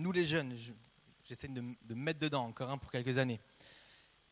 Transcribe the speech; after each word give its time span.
nous 0.00 0.12
les 0.12 0.26
jeunes, 0.26 0.56
j'essaie 1.24 1.48
de, 1.48 1.60
me 1.60 1.94
mettre 1.94 2.18
dedans 2.18 2.46
encore 2.46 2.70
un 2.70 2.78
pour 2.78 2.90
quelques 2.90 3.18
années. 3.18 3.40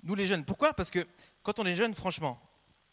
Nous 0.02 0.14
les 0.14 0.26
jeunes, 0.26 0.44
pourquoi? 0.44 0.72
Parce 0.72 0.90
que 0.90 1.06
quand 1.42 1.58
on 1.58 1.66
est 1.66 1.76
jeune, 1.76 1.94
franchement, 1.94 2.40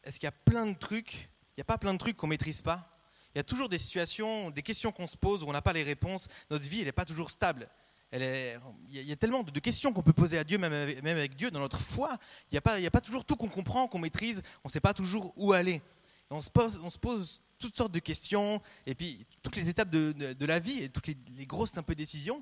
est-ce 0.04 0.16
qu'il 0.16 0.25
y 0.25 0.28
a 0.28 0.32
plein 0.32 0.66
de 0.66 0.77
trucs 0.77 1.14
Il 1.14 1.59
n'y 1.59 1.61
a 1.61 1.66
pas 1.66 1.77
plein 1.77 1.93
de 1.93 2.00
trucs 2.00 2.17
qu'on 2.17 2.27
ne 2.27 2.32
maîtrise 2.32 2.61
pas? 2.61 2.92
Il 3.33 3.40
y 3.40 3.42
a 3.42 3.43
toujours 3.43 3.69
des 3.69 3.80
situations, 3.80 4.50
des 4.50 4.61
questions 4.61 4.92
qu'on 4.92 5.08
se 5.08 5.17
pose 5.17 5.43
où 5.43 5.48
on 5.48 5.51
n'a 5.51 5.61
pas 5.61 5.74
les 5.74 5.83
réponses. 5.83 6.27
Notre 6.50 6.66
vie, 6.66 6.80
elle 6.80 6.85
n'est 6.85 6.92
pas 6.92 7.06
toujours 7.06 7.32
stable. 7.32 7.69
Il 8.14 8.69
y 8.89 9.11
a 9.11 9.15
tellement 9.17 9.43
de 9.43 9.59
questions 9.59 9.91
qu'on 9.91 10.03
peut 10.03 10.13
poser 10.13 10.37
à 10.37 10.43
Dieu, 10.43 10.57
même 10.57 10.73
avec, 10.73 11.35
Dieu, 11.35 11.51
dans 11.51 11.59
notre 11.59 11.79
foi. 11.79 12.17
Il 12.51 12.53
n'y 12.53 12.85
a, 12.85 12.87
a 12.87 12.91
pas 12.91 13.01
toujours 13.01 13.25
tout 13.25 13.35
qu'on 13.35 13.49
comprend, 13.49 13.87
qu'on 13.87 13.99
maîtrise. 13.99 14.41
On 14.63 14.69
ne 14.69 14.71
sait 14.71 14.79
pas 14.79 14.93
toujours 14.93 15.33
où 15.35 15.51
aller. 15.51 15.81
on, 16.29 16.41
se 16.41 16.49
pose, 16.49 17.41
toutes 17.59 17.75
sortes 17.75 17.91
de 17.91 17.99
questions. 17.99 18.61
Et 18.85 18.95
puis, 18.95 19.25
toutes 19.43 19.57
les 19.57 19.67
étapes 19.67 19.89
de, 19.89 20.45
la 20.45 20.59
vie 20.59 20.83
et 20.83 20.89
toutes 20.89 21.07
les, 21.07 21.17
les, 21.37 21.45
grosses 21.45 21.77
un 21.77 21.83
peu 21.83 21.93
décisions, 21.93 22.41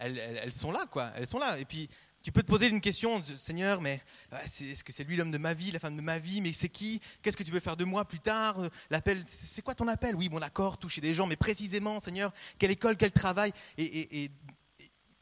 elles, 0.00 0.52
sont 0.52 0.72
là, 0.72 0.86
quoi. 0.90 1.10
Elles 1.16 1.26
sont 1.26 1.38
là. 1.38 1.58
Et 1.58 1.64
puis, 1.64 1.88
tu 2.22 2.32
peux 2.32 2.42
te 2.42 2.46
poser 2.46 2.68
une 2.68 2.80
question, 2.80 3.22
Seigneur, 3.24 3.80
mais 3.80 4.02
est-ce 4.42 4.84
que 4.84 4.92
c'est 4.92 5.04
lui 5.04 5.16
l'homme 5.16 5.30
de 5.30 5.38
ma 5.38 5.54
vie, 5.54 5.70
la 5.70 5.78
femme 5.78 5.96
de 5.96 6.02
ma 6.02 6.18
vie, 6.18 6.40
mais 6.40 6.52
c'est 6.52 6.68
qui? 6.68 7.00
Qu'est-ce 7.22 7.36
que 7.36 7.42
tu 7.42 7.50
veux 7.50 7.60
faire 7.60 7.76
de 7.76 7.84
moi 7.84 8.04
plus 8.04 8.20
tard? 8.20 8.58
L'appel, 8.90 9.22
c'est 9.26 9.62
quoi 9.62 9.74
ton 9.74 9.88
appel? 9.88 10.14
Oui, 10.14 10.28
bon 10.28 10.38
d'accord, 10.38 10.78
toucher 10.78 11.00
des 11.00 11.14
gens, 11.14 11.26
mais 11.26 11.36
précisément, 11.36 11.98
Seigneur, 11.98 12.32
quelle 12.58 12.70
école, 12.70 12.96
quel 12.96 13.12
travail? 13.12 13.52
Et, 13.78 14.30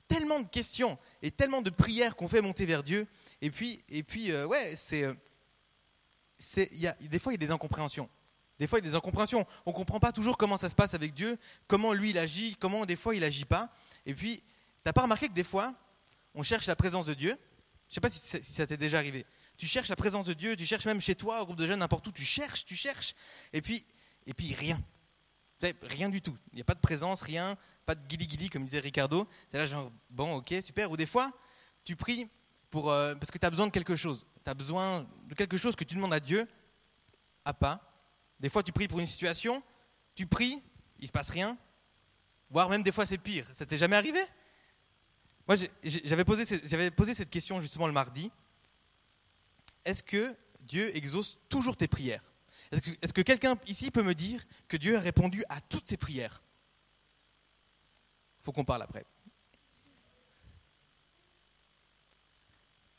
tellement 0.09 0.41
de 0.41 0.49
questions 0.49 0.99
et 1.21 1.31
tellement 1.31 1.61
de 1.61 1.69
prières 1.69 2.17
qu'on 2.17 2.29
fait 2.29 2.41
monter 2.41 2.65
vers 2.65 2.83
Dieu. 2.83 3.07
Et 3.43 3.51
puis, 3.51 3.85
et 3.91 4.03
puis 4.03 4.33
euh, 4.33 4.47
ouais, 4.47 4.75
c'est, 4.75 5.05
a, 5.05 6.93
des 6.99 7.19
fois 7.19 7.33
il 7.33 7.41
y 7.41 7.45
a 7.45 7.47
des 7.47 7.53
incompréhensions. 7.53 8.09
Des 8.59 8.67
fois 8.67 8.79
il 8.79 8.87
y 8.87 8.89
a 8.89 8.91
des 8.91 8.97
incompréhensions. 8.97 9.47
On 9.67 9.71
ne 9.71 9.77
comprend 9.77 10.01
pas 10.01 10.11
toujours 10.11 10.39
comment 10.39 10.57
ça 10.57 10.71
se 10.71 10.75
passe 10.75 10.95
avec 10.95 11.13
Dieu, 11.13 11.39
comment 11.67 11.93
lui 11.93 12.11
il 12.11 12.19
agit, 12.19 12.57
comment 12.59 12.87
des 12.87 12.97
fois 12.97 13.15
il 13.15 13.23
agit 13.23 13.45
pas. 13.45 13.71
Et 14.07 14.15
puis, 14.15 14.43
tu 14.89 14.91
n'as 14.91 14.95
pas 14.95 15.03
remarqué 15.03 15.29
que 15.29 15.35
des 15.35 15.45
fois, 15.45 15.75
on 16.33 16.43
cherche 16.43 16.67
la 16.67 16.75
présence 16.75 17.05
de 17.05 17.13
Dieu? 17.13 17.37
Je 17.89 17.91
ne 17.91 17.95
sais 17.95 18.01
pas 18.01 18.09
si 18.09 18.43
ça 18.43 18.67
t'est 18.67 18.79
déjà 18.79 18.97
arrivé. 18.97 19.27
Tu 19.59 19.67
cherches 19.67 19.91
la 19.91 19.97
présence 19.97 20.25
de 20.25 20.33
Dieu, 20.33 20.57
tu 20.57 20.65
cherches 20.65 20.87
même 20.87 20.99
chez 20.99 21.15
toi, 21.15 21.43
au 21.43 21.45
groupe 21.45 21.59
de 21.59 21.67
jeunes, 21.67 21.81
n'importe 21.81 22.07
où, 22.07 22.13
tu 22.13 22.25
cherches, 22.25 22.65
tu 22.65 22.75
cherches, 22.75 23.15
et 23.53 23.61
puis, 23.61 23.85
et 24.25 24.33
puis 24.33 24.55
rien. 24.55 24.81
Rien 25.83 26.09
du 26.09 26.23
tout. 26.23 26.35
Il 26.53 26.55
n'y 26.55 26.63
a 26.63 26.65
pas 26.65 26.73
de 26.73 26.81
présence, 26.81 27.21
rien, 27.21 27.59
pas 27.85 27.95
de 27.95 28.07
guili-guili, 28.07 28.49
comme 28.49 28.65
disait 28.65 28.81
Ricardo. 28.81 29.29
Tu 29.51 29.59
là, 29.59 29.67
genre, 29.67 29.93
bon, 30.09 30.37
ok, 30.37 30.55
super. 30.63 30.91
Ou 30.91 30.97
des 30.97 31.05
fois, 31.05 31.33
tu 31.85 31.95
pries 31.95 32.31
pour, 32.71 32.91
euh, 32.91 33.15
parce 33.15 33.31
que 33.31 33.37
tu 33.37 33.45
as 33.45 33.51
besoin 33.51 33.67
de 33.67 33.73
quelque 33.73 33.95
chose. 33.95 34.27
Tu 34.43 34.49
as 34.49 34.55
besoin 34.55 35.07
de 35.27 35.35
quelque 35.35 35.59
chose 35.59 35.77
que 35.77 35.85
tu 35.85 35.97
demandes 35.97 36.15
à 36.15 36.21
Dieu, 36.21 36.49
à 37.45 37.53
pas. 37.53 37.79
Des 38.41 38.49
fois, 38.49 38.63
tu 38.63 38.73
pries 38.73 38.89
pour 38.89 39.01
une 39.01 39.07
situation, 39.07 39.63
tu 40.15 40.27
pries, 40.27 40.63
il 40.99 41.03
ne 41.03 41.07
se 41.09 41.13
passe 41.13 41.29
rien. 41.29 41.59
Voire 42.49 42.71
même 42.71 42.83
des 42.83 42.93
fois, 42.93 43.05
c'est 43.05 43.19
pire. 43.19 43.47
Ça 43.53 43.67
t'est 43.67 43.77
jamais 43.77 43.97
arrivé? 43.97 44.21
Moi, 45.49 45.57
j'avais 45.83 46.27
posé, 46.27 46.91
posé, 46.91 47.15
cette 47.15 47.31
question 47.31 47.63
justement 47.63 47.87
le 47.87 47.93
mardi. 47.95 48.31
Est-ce 49.87 50.03
que 50.03 50.37
Dieu 50.61 50.95
exauce 50.95 51.39
toujours 51.49 51.75
tes 51.75 51.89
prières? 51.89 52.23
Est-ce 52.71 53.15
que, 53.15 53.23
quelqu'un 53.23 53.57
ici 53.67 53.91
peut 53.91 54.03
me 54.03 54.15
dire 54.15 54.45
que 54.69 54.77
Dieu 54.77 54.99
a 54.99 55.01
répondu 55.01 55.43
à 55.49 55.63
toutes 55.63 55.87
tes 55.87 55.97
prières? 55.97 56.43
Faut 58.43 58.53
qu'on 58.53 58.67
parle 58.67 58.83
après. 58.83 59.07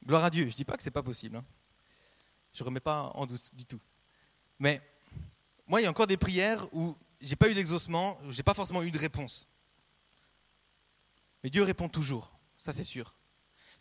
Gloire 0.03 0.23
à 0.23 0.31
Dieu. 0.31 0.45
Je 0.45 0.50
ne 0.50 0.55
dis 0.55 0.66
pas 0.66 0.75
que 0.75 0.81
ce 0.81 0.88
n'est 0.88 0.94
pas 0.94 1.03
possible. 1.03 1.36
Hein. 1.36 1.45
Je 2.52 2.64
ne 2.64 2.66
remets 2.66 2.80
pas 2.80 3.11
en 3.14 3.27
doute 3.27 3.53
du 3.53 3.66
tout. 3.66 3.80
Mais 4.58 4.81
moi, 5.67 5.81
il 5.81 5.83
y 5.83 5.88
a 5.88 5.89
encore 5.92 6.08
des 6.08 6.17
prières 6.17 6.67
où 6.73 6.97
j'ai 7.22 7.36
pas 7.36 7.47
eu 7.47 7.53
d'exaucement, 7.53 8.20
où 8.23 8.31
j'ai 8.31 8.42
pas 8.42 8.55
forcément 8.55 8.81
eu 8.81 8.89
de 8.89 8.97
réponse. 8.97 9.47
Mais 11.44 11.52
Dieu 11.52 11.61
répond 11.61 11.88
toujours 11.88 12.39
ça 12.59 12.73
c'est 12.73 12.83
sûr. 12.83 13.15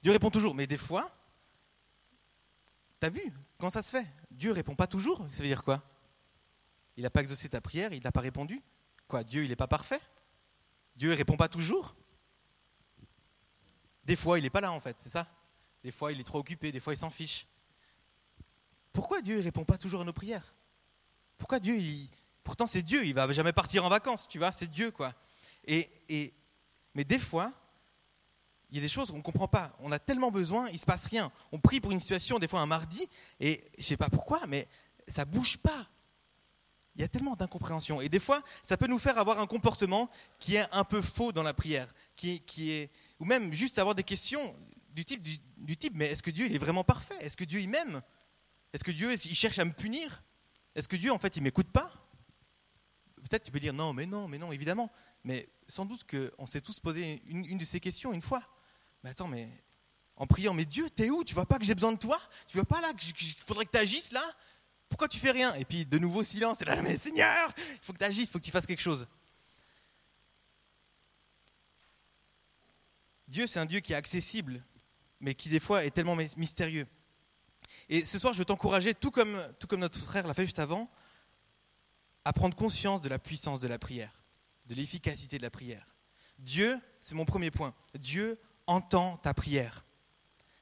Dieu 0.02 0.12
répond 0.12 0.30
toujours, 0.30 0.54
mais 0.54 0.66
des 0.66 0.78
fois, 0.78 1.10
t'as 3.00 3.10
vu 3.10 3.32
quand 3.58 3.68
ça 3.68 3.82
se 3.82 3.90
fait? 3.90 4.06
Dieu 4.30 4.52
répond 4.52 4.74
pas 4.74 4.86
toujours, 4.86 5.26
ça 5.32 5.42
veut 5.42 5.48
dire 5.48 5.64
quoi? 5.64 5.82
Il 6.96 7.02
n'a 7.02 7.10
pas 7.10 7.20
exaucé 7.20 7.48
ta 7.48 7.60
prière, 7.60 7.92
il 7.92 8.02
n'a 8.02 8.12
pas 8.12 8.20
répondu. 8.20 8.62
Quoi 9.08 9.24
Dieu, 9.24 9.44
il 9.44 9.50
n'est 9.50 9.56
pas 9.56 9.66
parfait? 9.66 10.00
Dieu 10.96 11.10
ne 11.10 11.16
répond 11.16 11.36
pas 11.36 11.48
toujours? 11.48 11.94
Des 14.04 14.16
fois, 14.16 14.38
il 14.38 14.42
n'est 14.42 14.50
pas 14.50 14.60
là 14.60 14.72
en 14.72 14.80
fait, 14.80 14.96
c'est 15.00 15.10
ça? 15.10 15.26
Des 15.82 15.92
fois, 15.92 16.12
il 16.12 16.20
est 16.20 16.24
trop 16.24 16.38
occupé, 16.38 16.72
des 16.72 16.80
fois, 16.80 16.94
il 16.94 16.96
s'en 16.96 17.10
fiche. 17.10 17.46
Pourquoi 18.92 19.20
Dieu 19.20 19.38
ne 19.38 19.42
répond 19.42 19.64
pas 19.64 19.78
toujours 19.78 20.00
à 20.00 20.04
nos 20.04 20.12
prières? 20.12 20.54
Pourquoi 21.36 21.60
Dieu, 21.60 21.76
il... 21.76 22.08
pourtant 22.42 22.66
c'est 22.66 22.82
Dieu, 22.82 23.04
il 23.04 23.14
va 23.14 23.32
jamais 23.32 23.52
partir 23.52 23.84
en 23.84 23.88
vacances, 23.88 24.28
tu 24.28 24.38
vois, 24.38 24.52
c'est 24.52 24.68
Dieu 24.68 24.90
quoi. 24.90 25.12
Et, 25.64 25.88
et... 26.08 26.34
Mais 26.94 27.04
des 27.04 27.18
fois, 27.18 27.52
il 28.70 28.76
y 28.76 28.78
a 28.78 28.82
des 28.82 28.88
choses 28.88 29.10
qu'on 29.10 29.16
ne 29.16 29.22
comprend 29.22 29.48
pas. 29.48 29.74
On 29.80 29.92
a 29.92 29.98
tellement 29.98 30.30
besoin, 30.30 30.68
il 30.68 30.74
ne 30.74 30.78
se 30.78 30.84
passe 30.86 31.06
rien. 31.06 31.32
On 31.52 31.58
prie 31.58 31.80
pour 31.80 31.90
une 31.90 32.00
situation, 32.00 32.38
des 32.38 32.48
fois 32.48 32.60
un 32.60 32.66
mardi, 32.66 33.08
et 33.40 33.64
je 33.74 33.80
ne 33.80 33.84
sais 33.84 33.96
pas 33.96 34.10
pourquoi, 34.10 34.40
mais 34.46 34.68
ça 35.08 35.24
ne 35.24 35.30
bouge 35.30 35.56
pas. 35.58 35.86
Il 36.94 37.00
y 37.00 37.04
a 37.04 37.08
tellement 37.08 37.36
d'incompréhension. 37.36 38.00
Et 38.00 38.08
des 38.08 38.18
fois, 38.18 38.42
ça 38.62 38.76
peut 38.76 38.86
nous 38.86 38.98
faire 38.98 39.18
avoir 39.18 39.38
un 39.40 39.46
comportement 39.46 40.10
qui 40.38 40.56
est 40.56 40.66
un 40.72 40.84
peu 40.84 41.00
faux 41.00 41.32
dans 41.32 41.42
la 41.42 41.54
prière, 41.54 41.92
qui, 42.16 42.42
est, 42.70 42.90
ou 43.20 43.24
même 43.24 43.52
juste 43.52 43.78
avoir 43.78 43.94
des 43.94 44.02
questions 44.02 44.54
du 44.90 45.04
type, 45.04 45.22
du, 45.22 45.76
type 45.76 45.92
mais 45.94 46.06
est-ce 46.06 46.22
que 46.22 46.30
Dieu 46.30 46.46
il 46.46 46.54
est 46.54 46.58
vraiment 46.58 46.84
parfait? 46.84 47.16
Est-ce 47.20 47.36
que 47.36 47.44
Dieu 47.44 47.60
il 47.60 47.68
m'aime? 47.68 48.02
Est-ce 48.72 48.84
que 48.84 48.90
Dieu 48.90 49.12
il 49.12 49.34
cherche 49.36 49.58
à 49.60 49.64
me 49.64 49.72
punir? 49.72 50.24
Est-ce 50.74 50.88
que 50.88 50.96
Dieu 50.96 51.12
en 51.12 51.18
fait 51.18 51.36
il 51.36 51.42
m'écoute 51.42 51.70
pas? 51.70 51.90
Peut-être 53.16 53.44
tu 53.44 53.52
peux 53.52 53.60
dire 53.60 53.72
non, 53.72 53.92
mais 53.92 54.06
non, 54.06 54.26
mais 54.26 54.38
non, 54.38 54.50
évidemment. 54.50 54.90
Mais 55.22 55.48
sans 55.68 55.86
doute 55.86 56.04
qu'on 56.04 56.46
s'est 56.46 56.60
tous 56.60 56.80
posé 56.80 57.22
une 57.26 57.58
de 57.58 57.64
ces 57.64 57.78
questions 57.78 58.12
une 58.12 58.22
fois 58.22 58.42
mais 59.02 59.10
attends, 59.10 59.28
mais 59.28 59.48
en 60.16 60.26
priant, 60.26 60.54
mais 60.54 60.64
Dieu, 60.64 60.90
t'es 60.90 61.10
où? 61.10 61.24
Tu 61.24 61.34
vois 61.34 61.46
pas 61.46 61.58
que 61.58 61.64
j'ai 61.64 61.74
besoin 61.74 61.92
de 61.92 61.98
toi? 61.98 62.20
Tu 62.46 62.56
vois 62.56 62.66
pas 62.66 62.80
là 62.80 62.92
qu'il 62.92 63.34
faudrait 63.34 63.66
que 63.66 63.70
tu 63.70 63.78
agisses 63.78 64.12
là? 64.12 64.22
Pourquoi 64.88 65.06
tu 65.06 65.18
fais 65.18 65.30
rien? 65.30 65.54
Et 65.54 65.64
puis 65.64 65.86
de 65.86 65.98
nouveau 65.98 66.24
silence, 66.24 66.60
et 66.62 66.64
là, 66.64 66.80
mais 66.82 66.96
Seigneur, 66.96 67.52
il 67.56 67.78
faut 67.82 67.92
que 67.92 67.98
tu 67.98 68.04
agisses, 68.04 68.28
il 68.28 68.32
faut 68.32 68.38
que 68.38 68.44
tu 68.44 68.50
fasses 68.50 68.66
quelque 68.66 68.82
chose. 68.82 69.06
Dieu, 73.28 73.46
c'est 73.46 73.60
un 73.60 73.66
Dieu 73.66 73.80
qui 73.80 73.92
est 73.92 73.96
accessible, 73.96 74.62
mais 75.20 75.34
qui 75.34 75.50
des 75.50 75.60
fois 75.60 75.84
est 75.84 75.90
tellement 75.90 76.16
mystérieux. 76.36 76.86
Et 77.88 78.04
ce 78.04 78.18
soir, 78.18 78.32
je 78.32 78.38
veux 78.38 78.44
t'encourager, 78.44 78.94
tout 78.94 79.10
comme, 79.10 79.36
tout 79.58 79.66
comme 79.66 79.80
notre 79.80 79.98
frère 79.98 80.26
l'a 80.26 80.34
fait 80.34 80.46
juste 80.46 80.58
avant, 80.58 80.90
à 82.24 82.32
prendre 82.32 82.56
conscience 82.56 83.02
de 83.02 83.08
la 83.08 83.18
puissance 83.18 83.60
de 83.60 83.68
la 83.68 83.78
prière, 83.78 84.22
de 84.66 84.74
l'efficacité 84.74 85.38
de 85.38 85.42
la 85.42 85.50
prière. 85.50 85.86
Dieu, 86.38 86.80
c'est 87.02 87.14
mon 87.14 87.24
premier 87.24 87.50
point, 87.50 87.74
Dieu 87.94 88.38
entend 88.68 89.16
ta 89.16 89.34
prière. 89.34 89.84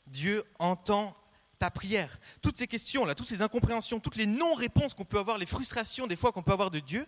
Dieu 0.06 0.42
entend 0.58 1.14
ta 1.58 1.70
prière. 1.70 2.18
Toutes 2.40 2.56
ces 2.56 2.66
questions-là, 2.66 3.14
toutes 3.14 3.28
ces 3.28 3.42
incompréhensions, 3.42 4.00
toutes 4.00 4.16
les 4.16 4.26
non-réponses 4.26 4.94
qu'on 4.94 5.04
peut 5.04 5.18
avoir, 5.18 5.36
les 5.36 5.46
frustrations 5.46 6.06
des 6.06 6.16
fois 6.16 6.32
qu'on 6.32 6.42
peut 6.42 6.52
avoir 6.52 6.70
de 6.70 6.80
Dieu, 6.80 7.06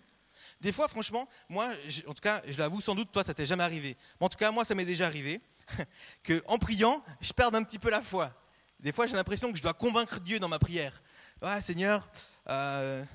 des 0.61 0.71
fois, 0.71 0.87
franchement, 0.87 1.27
moi, 1.47 1.69
en 2.07 2.13
tout 2.13 2.21
cas, 2.21 2.41
je 2.45 2.57
l'avoue, 2.57 2.81
sans 2.81 2.95
doute, 2.95 3.11
toi, 3.11 3.23
ça 3.23 3.33
t'est 3.33 3.45
jamais 3.45 3.63
arrivé. 3.63 3.95
Mais 4.19 4.25
en 4.25 4.29
tout 4.29 4.37
cas, 4.37 4.51
moi, 4.51 4.65
ça 4.65 4.75
m'est 4.75 4.85
déjà 4.85 5.05
arrivé 5.05 5.41
qu'en 6.25 6.57
priant, 6.57 7.03
je 7.21 7.31
perde 7.31 7.55
un 7.55 7.63
petit 7.63 7.79
peu 7.79 7.89
la 7.89 8.01
foi. 8.01 8.33
Des 8.79 8.91
fois, 8.91 9.07
j'ai 9.07 9.15
l'impression 9.15 9.51
que 9.51 9.57
je 9.57 9.63
dois 9.63 9.73
convaincre 9.73 10.19
Dieu 10.19 10.39
dans 10.39 10.47
ma 10.47 10.59
prière. 10.59 11.01
Ah, 11.41 11.61
Seigneur, 11.61 12.09
euh, 12.49 13.05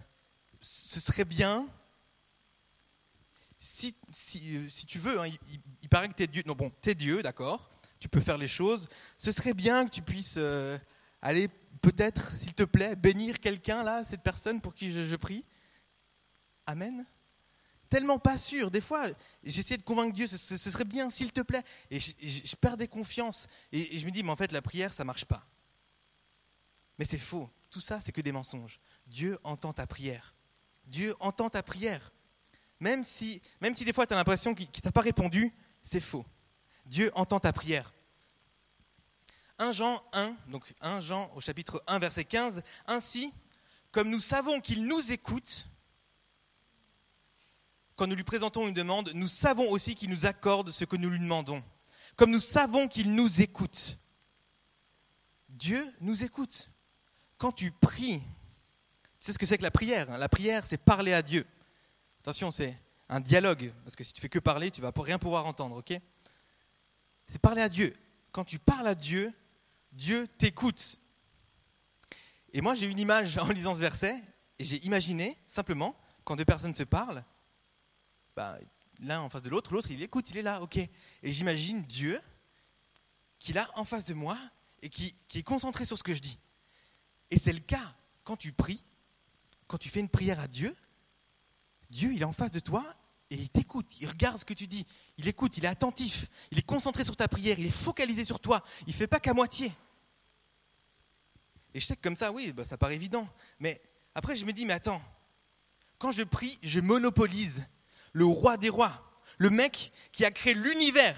ce 0.62 1.01
serait 1.01 1.27
bien 1.27 1.69
si, 3.59 3.95
si, 4.12 4.87
tu 4.87 4.99
veux, 4.99 5.21
hein, 5.21 5.27
il, 5.27 5.39
il, 5.83 5.89
paraît 5.89 6.09
que 6.09 6.15
tu 6.15 6.22
es 6.22 6.27
Dieu. 6.27 6.43
Non, 6.47 6.55
bon, 6.55 6.71
tu 6.83 6.91
es 6.91 6.95
Dieu, 6.95 7.22
d'accord 7.22 7.74
tu 8.04 8.09
peux 8.10 8.20
faire 8.20 8.37
les 8.37 8.48
choses. 8.48 8.87
Ce 9.16 9.32
serait 9.32 9.54
bien 9.54 9.87
que 9.87 9.91
tu 9.91 10.03
puisses 10.03 10.34
euh, 10.37 10.76
aller 11.22 11.48
peut-être, 11.81 12.37
s'il 12.37 12.53
te 12.53 12.62
plaît, 12.62 12.97
bénir 12.97 13.41
quelqu'un 13.41 13.82
là, 13.82 14.04
cette 14.04 14.20
personne 14.20 14.60
pour 14.60 14.75
qui 14.75 14.92
je, 14.92 15.16
prie. 15.16 15.42
Amen. 16.66 17.06
Tellement 17.88 18.19
pas 18.19 18.37
sûr. 18.37 18.70
Des 18.70 18.82
fois, 18.82 19.06
j'essaie 19.42 19.78
de 19.78 19.82
convaincre 19.82 20.12
Dieu, 20.12 20.26
ce, 20.26 20.37
serait 20.59 20.84
bien, 20.84 21.09
s'il 21.09 21.32
te 21.32 21.41
plaît. 21.41 21.62
Et 21.91 21.98
je, 21.98 22.12
je, 22.20 22.56
perdais 22.56 22.89
confiance. 22.89 23.47
Et, 23.72 23.97
et, 23.97 23.98
je 23.98 24.04
me 24.04 24.10
dis, 24.10 24.22
mais 24.22 24.28
en 24.28 24.36
fait, 24.36 24.53
la 24.53 24.60
prière, 24.60 24.92
ça 24.92 25.04
marche 25.04 25.24
pas. 25.24 25.48
Mais 26.98 27.07
c'est 27.07 27.16
faux. 27.16 27.48
Tout 27.71 27.80
ça, 27.80 28.00
c'est 28.03 28.12
que 28.12 28.21
des 28.21 28.33
mensonges. 28.33 28.78
Dieu 29.07 29.39
entend 29.45 29.72
ta 29.72 29.86
prière. 29.86 30.34
Dieu 30.84 31.15
entend 31.21 31.48
ta 31.48 31.62
prière. 31.62 32.12
Même 32.80 33.03
si, 33.03 33.41
même 33.62 33.72
si 33.72 33.86
des 33.86 33.95
fois, 33.95 34.07
tu 34.07 34.12
as 34.12 34.16
l'impression 34.16 34.54
qu'il 34.54 34.66
ne 34.66 34.80
t'a 34.83 34.92
pas 34.92 35.00
répondu, 35.00 35.54
c'est 35.83 36.00
faux. 36.00 36.27
Dieu 36.86 37.10
entend 37.15 37.41
ta 37.41 37.53
prière. 37.53 37.94
1 39.59 39.72
Jean 39.72 40.03
1, 40.12 40.36
donc 40.48 40.74
1 40.80 41.01
Jean 41.01 41.30
au 41.34 41.41
chapitre 41.41 41.83
1, 41.86 41.98
verset 41.98 42.24
15, 42.24 42.62
Ainsi, 42.86 43.33
comme 43.92 44.10
nous 44.10 44.21
savons 44.21 44.60
qu'il 44.60 44.86
nous 44.86 45.12
écoute, 45.12 45.68
quand 47.97 48.09
nous 48.09 48.16
lui 48.16 48.24
présentons 48.24 48.66
une 48.66 48.74
demande, 48.74 49.12
nous 49.15 49.28
savons 49.28 49.71
aussi 49.71 49.95
qu'il 49.95 50.10
nous 50.10 50.27
accorde 50.27 50.71
ce 50.71 50.84
que 50.84 50.97
nous 50.97 51.10
lui 51.10 51.21
demandons. 51.21 51.62
Comme 52.16 52.30
nous 52.30 52.41
savons 52.41 52.89
qu'il 52.89 53.15
nous 53.15 53.41
écoute. 53.41 53.98
Dieu 55.48 55.95
nous 56.00 56.24
écoute. 56.24 56.71
Quand 57.39 57.53
tu 57.53 57.71
pries, 57.71 58.21
tu 58.21 59.27
sais 59.27 59.33
ce 59.33 59.39
que 59.39 59.47
c'est 59.47 59.59
que 59.59 59.62
la 59.62 59.71
prière 59.71 60.10
hein? 60.10 60.18
La 60.18 60.28
prière, 60.28 60.66
c'est 60.66 60.78
parler 60.78 61.12
à 61.12 61.22
Dieu. 61.22 61.47
Attention, 62.21 62.50
c'est 62.50 62.77
un 63.09 63.21
dialogue, 63.21 63.72
parce 63.84 63.95
que 63.95 64.03
si 64.03 64.12
tu 64.12 64.21
fais 64.21 64.28
que 64.28 64.39
parler, 64.39 64.71
tu 64.71 64.80
vas 64.80 64.92
rien 64.97 65.18
pouvoir 65.18 65.47
entendre, 65.47 65.77
ok? 65.77 66.00
C'est 67.28 67.41
parler 67.41 67.62
à 67.62 67.68
Dieu. 67.68 67.95
Quand 68.33 68.45
tu 68.45 68.59
parles 68.59 68.89
à 68.89 68.95
Dieu, 68.95 69.33
Dieu 69.95 70.29
t'écoute. 70.39 71.01
Et 72.53 72.61
moi, 72.61 72.75
j'ai 72.75 72.91
une 72.91 72.99
image 72.99 73.39
en 73.39 73.49
lisant 73.49 73.75
ce 73.75 73.81
verset, 73.81 74.23
et 74.59 74.65
j'ai 74.65 74.85
imaginé, 74.85 75.39
simplement, 75.47 75.97
quand 76.25 76.37
deux 76.37 76.45
personnes 76.45 76.75
se 76.75 76.83
parlent, 76.83 77.25
bah, 78.37 78.59
l'un 79.01 79.21
en 79.21 79.31
face 79.31 79.43
de 79.43 79.51
l'autre, 79.51 79.73
l'autre, 79.73 79.91
il 79.91 80.03
écoute, 80.03 80.31
il 80.31 80.37
est 80.37 80.43
là, 80.43 80.61
ok. 80.63 80.77
Et 80.77 80.91
j'imagine 81.33 81.83
Dieu 81.83 82.21
qui 83.39 83.53
est 83.53 83.55
là 83.55 83.69
en 83.77 83.85
face 83.85 84.05
de 84.05 84.15
moi 84.15 84.39
et 84.83 84.89
qui, 84.89 85.15
qui 85.29 85.39
est 85.39 85.43
concentré 85.43 85.85
sur 85.85 85.99
ce 85.99 86.03
que 86.03 86.15
je 86.15 86.21
dis. 86.21 86.39
Et 87.31 87.39
c'est 87.39 87.53
le 87.53 87.61
cas 87.61 87.95
quand 88.23 88.37
tu 88.37 88.53
pries, 88.53 88.83
quand 89.67 89.79
tu 89.79 89.89
fais 89.89 90.01
une 90.01 90.09
prière 90.09 90.41
à 90.41 90.49
Dieu, 90.49 90.75
Dieu, 91.91 92.13
il 92.13 92.23
est 92.23 92.27
en 92.27 92.33
face 92.33 92.51
de 92.51 92.61
toi 92.61 92.85
et 93.30 93.36
il 93.36 93.48
t'écoute, 93.48 93.86
il 94.00 94.09
regarde 94.09 94.38
ce 94.38 94.44
que 94.44 94.54
tu 94.54 94.66
dis, 94.66 94.86
il 95.16 95.26
écoute, 95.28 95.56
il 95.56 95.65
est 95.65 95.68
attentif, 95.68 96.26
il 96.50 96.59
est 96.59 96.66
concentré 96.66 97.04
sur 97.04 97.16
ta 97.16 97.26
prière, 97.28 97.59
il 97.59 97.66
est 97.66 97.71
focalisé 97.71 98.24
sur 98.24 98.41
toi, 98.41 98.62
il 98.86 98.92
ne 98.92 98.98
fait 98.98 99.06
pas 99.06 99.21
qu'à 99.21 99.34
moitié. 99.34 99.72
Et 101.72 101.80
je 101.80 101.86
sais 101.86 101.97
que 101.97 102.03
comme 102.03 102.16
ça, 102.16 102.30
oui, 102.30 102.53
bah, 102.53 102.65
ça 102.65 102.76
paraît 102.76 102.94
évident. 102.94 103.28
Mais 103.59 103.80
après, 104.15 104.36
je 104.36 104.47
me 104.47 104.53
dis, 104.53 104.65
mais 104.65 104.74
attends, 104.74 105.03
quand 105.98 106.12
je 106.12 106.22
prie, 106.22 106.59
je 106.62 106.80
monopolise 106.80 107.66
le 108.12 108.24
roi 108.26 108.56
des 108.56 108.68
rois, 108.68 109.03
le 109.38 109.50
mec 109.50 109.92
qui 110.12 110.24
a 110.24 110.30
créé 110.30 110.54
l'univers 110.54 111.16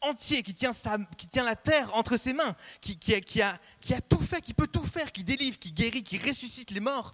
entier, 0.00 0.42
qui 0.42 0.54
tient, 0.54 0.72
qui 1.16 1.28
tient 1.28 1.44
la 1.44 1.56
terre 1.56 1.94
entre 1.94 2.16
ses 2.16 2.32
mains, 2.32 2.56
qui, 2.80 2.98
qui, 2.98 3.14
a, 3.42 3.58
qui 3.80 3.94
a 3.94 4.00
tout 4.00 4.20
fait, 4.20 4.40
qui 4.40 4.54
peut 4.54 4.66
tout 4.66 4.84
faire, 4.84 5.12
qui 5.12 5.24
délivre, 5.24 5.58
qui 5.58 5.72
guérit, 5.72 6.02
qui 6.02 6.18
ressuscite 6.18 6.70
les 6.70 6.80
morts. 6.80 7.12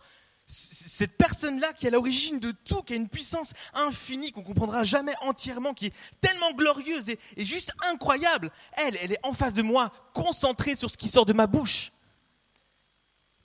Cette 0.52 1.16
personne-là 1.16 1.72
qui 1.72 1.86
est 1.86 1.88
à 1.88 1.92
l'origine 1.92 2.40
de 2.40 2.50
tout, 2.50 2.82
qui 2.82 2.94
a 2.94 2.96
une 2.96 3.08
puissance 3.08 3.52
infinie 3.72 4.32
qu'on 4.32 4.42
comprendra 4.42 4.82
jamais 4.82 5.14
entièrement, 5.22 5.74
qui 5.74 5.86
est 5.86 5.94
tellement 6.20 6.52
glorieuse 6.52 7.08
et, 7.08 7.18
et 7.36 7.44
juste 7.44 7.72
incroyable, 7.92 8.50
elle, 8.72 8.98
elle 9.00 9.12
est 9.12 9.20
en 9.22 9.32
face 9.32 9.54
de 9.54 9.62
moi, 9.62 9.92
concentrée 10.12 10.74
sur 10.74 10.90
ce 10.90 10.98
qui 10.98 11.08
sort 11.08 11.24
de 11.24 11.32
ma 11.32 11.46
bouche. 11.46 11.92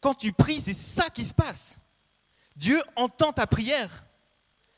Quand 0.01 0.15
tu 0.15 0.33
pries, 0.33 0.59
c'est 0.59 0.73
ça 0.73 1.09
qui 1.09 1.23
se 1.25 1.33
passe. 1.33 1.77
Dieu 2.55 2.81
entend 2.95 3.33
ta 3.33 3.45
prière. 3.45 4.05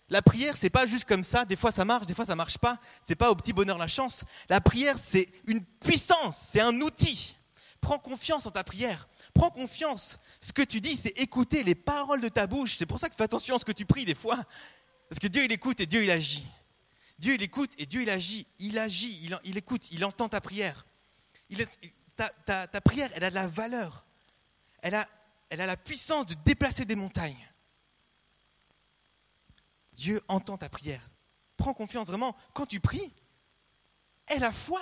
La 0.10 0.22
prière, 0.22 0.56
c'est 0.58 0.70
pas 0.70 0.86
juste 0.86 1.06
comme 1.06 1.24
ça, 1.24 1.46
des 1.46 1.56
fois 1.56 1.72
ça 1.72 1.84
marche, 1.86 2.06
des 2.06 2.14
fois 2.14 2.26
ça 2.26 2.36
marche 2.36 2.58
pas. 2.58 2.78
C'est 3.06 3.16
pas 3.16 3.30
au 3.30 3.36
petit 3.36 3.54
bonheur 3.54 3.78
la 3.78 3.88
chance. 3.88 4.24
La 4.50 4.62
prière, 4.62 4.98
c'est 4.98 5.30
une 5.48 5.64
puissance, 5.64 6.38
c'est 6.50 6.62
un 6.62 6.82
outil. 6.82 7.38
Prends 7.82 8.00
confiance 8.00 8.46
en 8.46 8.52
ta 8.52 8.64
prière. 8.64 9.08
Prends 9.38 9.52
confiance. 9.52 10.18
Ce 10.42 10.52
que 10.52 10.64
tu 10.64 10.82
dis, 10.82 10.98
c'est 10.98 11.10
écouter 11.20 11.62
les 11.64 11.76
paroles 11.76 12.22
de 12.22 12.30
ta 12.30 12.48
bouche. 12.48 12.76
C'est 12.78 12.88
pour 12.88 12.98
ça 12.98 13.08
que 13.08 13.16
fais 13.16 13.24
attention 13.24 13.56
à 13.56 13.60
ce 13.60 13.66
que 13.66 13.72
tu 13.72 13.86
pries 13.86 14.04
des 14.04 14.16
fois. 14.16 14.44
Parce 15.10 15.20
que 15.20 15.28
Dieu, 15.28 15.44
il 15.44 15.52
écoute 15.52 15.80
et 15.80 15.86
Dieu, 15.86 16.04
il 16.04 16.10
agit. 16.10 16.48
Dieu, 17.20 17.36
il 17.36 17.44
écoute 17.44 17.72
et 17.78 17.86
Dieu, 17.86 18.02
il 18.02 18.10
agit. 18.10 18.48
Il 18.58 18.80
agit, 18.80 19.30
il, 19.44 19.58
écoute, 19.58 19.92
il 19.92 20.04
entend 20.04 20.28
ta 20.28 20.42
prière. 20.42 20.88
Ta, 22.16 22.82
prière, 22.84 23.12
elle 23.14 23.26
a 23.26 23.30
de 23.30 23.36
la 23.36 23.48
valeur. 23.48 24.06
Elle 24.82 24.96
a, 24.96 25.08
elle 25.52 25.62
a 25.62 25.68
la 25.68 25.78
puissance 25.78 26.26
de 26.26 26.34
déplacer 26.44 26.86
des 26.86 26.96
montagnes. 26.96 27.48
Dieu 29.94 30.20
entend 30.28 30.58
ta 30.58 30.68
prière. 30.68 31.08
Prends 31.58 31.76
confiance 31.76 32.08
vraiment. 32.08 32.36
Quand 32.56 32.66
tu 32.66 32.80
pries, 32.80 33.14
aie 34.30 34.40
la 34.40 34.52
foi. 34.52 34.82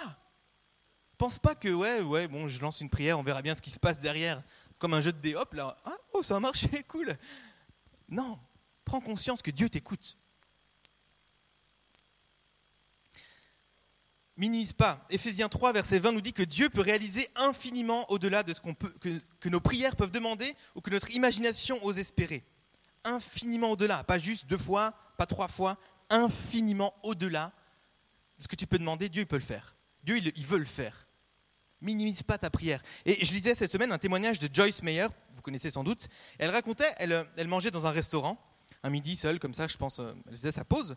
Pense 1.17 1.39
pas 1.39 1.55
que, 1.55 1.69
ouais, 1.69 2.01
ouais, 2.01 2.27
bon, 2.27 2.47
je 2.47 2.61
lance 2.61 2.81
une 2.81 2.89
prière, 2.89 3.17
on 3.17 3.23
verra 3.23 3.41
bien 3.41 3.55
ce 3.55 3.61
qui 3.61 3.69
se 3.69 3.79
passe 3.79 3.99
derrière. 3.99 4.43
Comme 4.77 4.93
un 4.93 5.01
jeu 5.01 5.13
de 5.13 5.19
dé, 5.19 5.35
hop, 5.35 5.53
là, 5.53 5.77
ah, 5.85 5.97
oh, 6.13 6.21
ça 6.21 6.35
a 6.35 6.39
marché, 6.39 6.83
cool. 6.87 7.17
Non, 8.09 8.37
prends 8.83 8.99
conscience 8.99 9.41
que 9.41 9.51
Dieu 9.51 9.69
t'écoute. 9.69 10.17
Minimise 14.37 14.73
pas. 14.73 15.05
Éphésiens 15.09 15.47
3, 15.47 15.71
verset 15.71 15.99
20 15.99 16.11
nous 16.11 16.21
dit 16.21 16.33
que 16.33 16.43
Dieu 16.43 16.69
peut 16.69 16.81
réaliser 16.81 17.29
infiniment 17.35 18.05
au-delà 18.11 18.43
de 18.43 18.53
ce 18.53 18.59
qu'on 18.59 18.73
peut, 18.73 18.93
que, 18.99 19.21
que 19.39 19.47
nos 19.47 19.61
prières 19.61 19.95
peuvent 19.95 20.11
demander 20.11 20.53
ou 20.75 20.81
que 20.81 20.89
notre 20.89 21.09
imagination 21.11 21.83
ose 21.85 21.97
espérer. 21.97 22.43
Infiniment 23.05 23.71
au-delà, 23.71 24.03
pas 24.03 24.19
juste 24.19 24.45
deux 24.47 24.57
fois, 24.57 24.93
pas 25.17 25.25
trois 25.25 25.47
fois, 25.47 25.77
infiniment 26.09 26.93
au-delà 27.03 27.53
de 28.37 28.43
ce 28.43 28.49
que 28.49 28.57
tu 28.57 28.67
peux 28.67 28.77
demander, 28.77 29.07
Dieu 29.07 29.25
peut 29.25 29.37
le 29.37 29.41
faire. 29.41 29.75
Dieu 30.05 30.17
il, 30.17 30.45
veut 30.45 30.57
le 30.57 30.65
faire. 30.65 31.07
Minimise 31.81 32.23
pas 32.23 32.37
ta 32.37 32.49
prière. 32.49 32.81
Et 33.05 33.23
je 33.25 33.33
lisais 33.33 33.55
cette 33.55 33.71
semaine 33.71 33.91
un 33.91 33.97
témoignage 33.97 34.39
de 34.39 34.49
Joyce 34.53 34.83
Meyer, 34.83 35.07
vous 35.35 35.41
connaissez 35.41 35.71
sans 35.71 35.83
doute. 35.83 36.07
Elle 36.37 36.51
racontait, 36.51 36.93
elle, 36.97 37.25
elle 37.37 37.47
mangeait 37.47 37.71
dans 37.71 37.85
un 37.85 37.91
restaurant, 37.91 38.37
un 38.83 38.89
midi 38.89 39.15
seule, 39.15 39.39
comme 39.39 39.53
ça, 39.53 39.67
je 39.67 39.77
pense, 39.77 39.99
euh, 39.99 40.13
elle 40.27 40.37
faisait 40.37 40.51
sa 40.51 40.63
pause. 40.63 40.95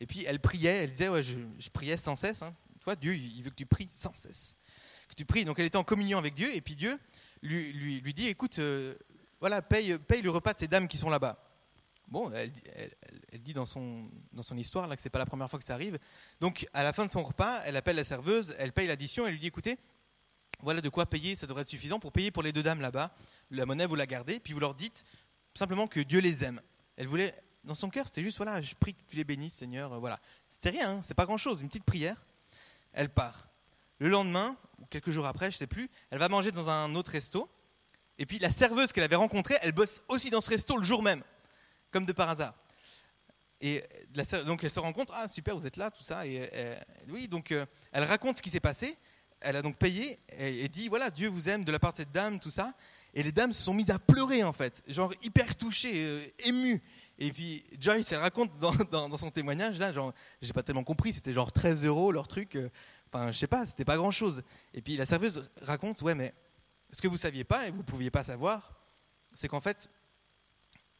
Et 0.00 0.06
puis 0.06 0.24
elle 0.26 0.40
priait, 0.40 0.84
elle 0.84 0.90
disait, 0.90 1.08
ouais, 1.08 1.22
je, 1.22 1.70
priais 1.72 1.96
sans 1.96 2.16
cesse. 2.16 2.42
Hein. 2.42 2.54
Toi, 2.80 2.96
Dieu, 2.96 3.14
il 3.14 3.42
veut 3.42 3.50
que 3.50 3.56
tu 3.56 3.66
pries 3.66 3.88
sans 3.90 4.14
cesse. 4.14 4.54
Que 5.08 5.14
tu 5.14 5.24
pries. 5.24 5.44
Donc 5.44 5.58
elle 5.58 5.66
était 5.66 5.78
en 5.78 5.84
communion 5.84 6.18
avec 6.18 6.34
Dieu, 6.34 6.54
et 6.54 6.60
puis 6.60 6.76
Dieu 6.76 6.98
lui 7.42 8.12
dit, 8.12 8.26
écoute, 8.26 8.58
euh, 8.58 8.94
voilà, 9.40 9.62
paye, 9.62 9.98
paye 9.98 10.22
le 10.22 10.30
repas 10.30 10.52
de 10.52 10.58
ces 10.58 10.68
dames 10.68 10.88
qui 10.88 10.98
sont 10.98 11.10
là-bas. 11.10 11.47
Bon, 12.10 12.30
elle, 12.32 13.42
dit 13.42 13.52
dans 13.52 13.66
son, 13.66 14.10
dans 14.32 14.42
son 14.42 14.56
histoire 14.56 14.88
là, 14.88 14.96
que 14.96 15.02
ce 15.02 15.08
n'est 15.08 15.10
pas 15.10 15.18
la 15.18 15.26
première 15.26 15.50
fois 15.50 15.58
que 15.58 15.64
ça 15.64 15.74
arrive. 15.74 15.98
Donc, 16.40 16.66
à 16.72 16.82
la 16.82 16.94
fin 16.94 17.04
de 17.04 17.10
son 17.10 17.22
repas, 17.22 17.60
elle 17.66 17.76
appelle 17.76 17.96
la 17.96 18.04
serveuse, 18.04 18.54
elle 18.58 18.72
paye 18.72 18.86
l'addition, 18.86 19.26
elle 19.26 19.32
lui 19.32 19.38
dit 19.38 19.48
écoutez, 19.48 19.76
voilà 20.60 20.80
de 20.80 20.88
quoi 20.88 21.04
payer, 21.04 21.36
ça 21.36 21.46
devrait 21.46 21.62
être 21.62 21.68
suffisant 21.68 22.00
pour 22.00 22.12
payer 22.12 22.30
pour 22.30 22.42
les 22.42 22.52
deux 22.52 22.62
dames 22.62 22.80
là-bas. 22.80 23.14
La 23.50 23.66
monnaie, 23.66 23.84
vous 23.84 23.94
la 23.94 24.06
gardez, 24.06 24.40
puis 24.40 24.54
vous 24.54 24.60
leur 24.60 24.74
dites 24.74 25.04
simplement 25.54 25.86
que 25.86 26.00
Dieu 26.00 26.20
les 26.20 26.44
aime. 26.44 26.62
Elle 26.96 27.08
voulait, 27.08 27.34
dans 27.64 27.74
son 27.74 27.90
cœur, 27.90 28.06
c'était 28.06 28.22
juste 28.22 28.38
voilà, 28.38 28.62
je 28.62 28.74
prie 28.74 28.94
que 28.94 29.02
tu 29.06 29.16
les 29.16 29.24
bénisses, 29.24 29.54
Seigneur. 29.54 29.92
Euh, 29.92 29.98
voilà. 29.98 30.18
C'était 30.48 30.70
rien, 30.70 30.92
hein, 30.92 31.00
c'est 31.02 31.14
pas 31.14 31.26
grand-chose, 31.26 31.60
une 31.60 31.68
petite 31.68 31.84
prière. 31.84 32.26
Elle 32.94 33.10
part. 33.10 33.48
Le 33.98 34.08
lendemain, 34.08 34.56
ou 34.78 34.86
quelques 34.86 35.10
jours 35.10 35.26
après, 35.26 35.50
je 35.50 35.58
sais 35.58 35.66
plus, 35.66 35.90
elle 36.10 36.18
va 36.18 36.30
manger 36.30 36.52
dans 36.52 36.70
un 36.70 36.94
autre 36.94 37.10
resto. 37.10 37.50
Et 38.16 38.24
puis 38.24 38.38
la 38.38 38.50
serveuse 38.50 38.92
qu'elle 38.92 39.04
avait 39.04 39.16
rencontrée, 39.16 39.56
elle 39.60 39.72
bosse 39.72 40.00
aussi 40.08 40.30
dans 40.30 40.40
ce 40.40 40.48
resto 40.48 40.76
le 40.76 40.84
jour 40.84 41.02
même 41.02 41.22
comme 41.90 42.06
de 42.06 42.12
par 42.12 42.28
hasard. 42.28 42.54
Et 43.60 43.82
donc 44.46 44.62
elle 44.62 44.70
se 44.70 44.80
rend 44.80 44.92
compte, 44.92 45.10
ah 45.12 45.26
super, 45.26 45.56
vous 45.56 45.66
êtes 45.66 45.76
là, 45.76 45.90
tout 45.90 46.02
ça. 46.02 46.26
Et, 46.26 46.48
oui, 47.08 47.28
donc 47.28 47.52
euh, 47.52 47.66
elle 47.92 48.04
raconte 48.04 48.36
ce 48.36 48.42
qui 48.42 48.50
s'est 48.50 48.60
passé. 48.60 48.96
Elle 49.40 49.56
a 49.56 49.62
donc 49.62 49.76
payé 49.76 50.18
et, 50.36 50.68
dit, 50.68 50.88
voilà, 50.88 51.10
Dieu 51.10 51.28
vous 51.28 51.48
aime 51.48 51.64
de 51.64 51.72
la 51.72 51.78
part 51.78 51.92
de 51.92 51.98
cette 51.98 52.12
dame, 52.12 52.40
tout 52.40 52.50
ça. 52.50 52.72
Et 53.14 53.22
les 53.22 53.32
dames 53.32 53.52
se 53.52 53.62
sont 53.62 53.74
mises 53.74 53.90
à 53.90 53.98
pleurer 53.98 54.44
en 54.44 54.52
fait, 54.52 54.82
genre 54.88 55.12
hyper 55.22 55.56
touchées, 55.56 55.92
euh, 55.94 56.26
émues. 56.40 56.82
Et 57.18 57.32
puis 57.32 57.64
Joyce, 57.80 58.12
elle 58.12 58.20
raconte 58.20 58.56
dans, 58.58 59.16
son 59.16 59.30
témoignage, 59.30 59.78
là, 59.78 59.92
genre, 59.92 60.12
j'ai 60.40 60.52
pas 60.52 60.62
tellement 60.62 60.84
compris, 60.84 61.12
c'était 61.12 61.32
genre 61.32 61.50
13 61.50 61.84
euros 61.84 62.12
leur 62.12 62.28
truc. 62.28 62.54
Euh, 62.54 62.68
enfin, 63.12 63.32
je 63.32 63.38
sais 63.38 63.46
pas, 63.46 63.66
c'était 63.66 63.84
pas 63.84 63.96
grand 63.96 64.12
chose. 64.12 64.42
Et 64.74 64.82
puis 64.82 64.96
la 64.96 65.06
serveuse 65.06 65.50
raconte, 65.62 66.00
ouais, 66.02 66.14
mais 66.14 66.32
ce 66.92 67.00
que 67.00 67.08
vous 67.08 67.16
saviez 67.16 67.44
pas 67.44 67.66
et 67.66 67.70
vous 67.70 67.82
pouviez 67.82 68.10
pas 68.10 68.22
savoir, 68.22 68.72
c'est 69.34 69.48
qu'en 69.48 69.60
fait, 69.60 69.88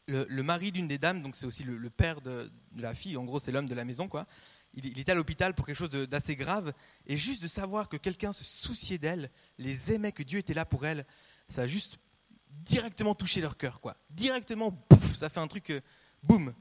le, 0.09 0.43
mari 0.43 0.73
d'une 0.73 0.89
des 0.89 0.99
dames, 0.99 1.23
donc 1.23 1.37
c'est 1.37 1.47
aussi 1.47 1.65
le, 1.65 1.91
père 1.91 2.21
de, 2.21 2.51
la 2.77 2.95
fille, 2.95 3.17
en 3.17 3.25
gros 3.25 3.39
c'est 3.39 3.53
l'homme 3.53 3.67
de 3.69 3.75
la 3.75 3.85
maison, 3.85 4.09
quoi. 4.09 4.27
Il, 4.75 4.99
était 4.99 5.13
à 5.13 5.15
l'hôpital 5.15 5.55
pour 5.55 5.67
quelque 5.67 5.77
chose 5.77 5.91
d'assez 5.91 6.37
grave, 6.37 6.73
et 7.07 7.17
juste 7.17 7.43
de 7.43 7.49
savoir 7.49 7.89
que 7.89 7.97
quelqu'un 7.97 8.33
se 8.33 8.45
souciait 8.45 8.99
d'elle, 8.99 9.31
les 9.59 9.93
aimait, 9.93 10.13
que 10.13 10.23
Dieu 10.23 10.39
était 10.39 10.55
là 10.55 10.65
pour 10.65 10.87
elle, 10.87 11.07
ça 11.49 11.63
a 11.63 11.67
juste 11.67 11.99
directement 12.49 13.15
touché 13.15 13.41
leur 13.41 13.57
cœur, 13.57 13.81
quoi. 13.81 13.97
Directement, 14.11 14.71
pouf, 14.73 15.17
ça 15.17 15.29
fait 15.29 15.41
un 15.41 15.47
truc, 15.49 15.71
euh, 15.71 15.81
boum. 16.23 16.55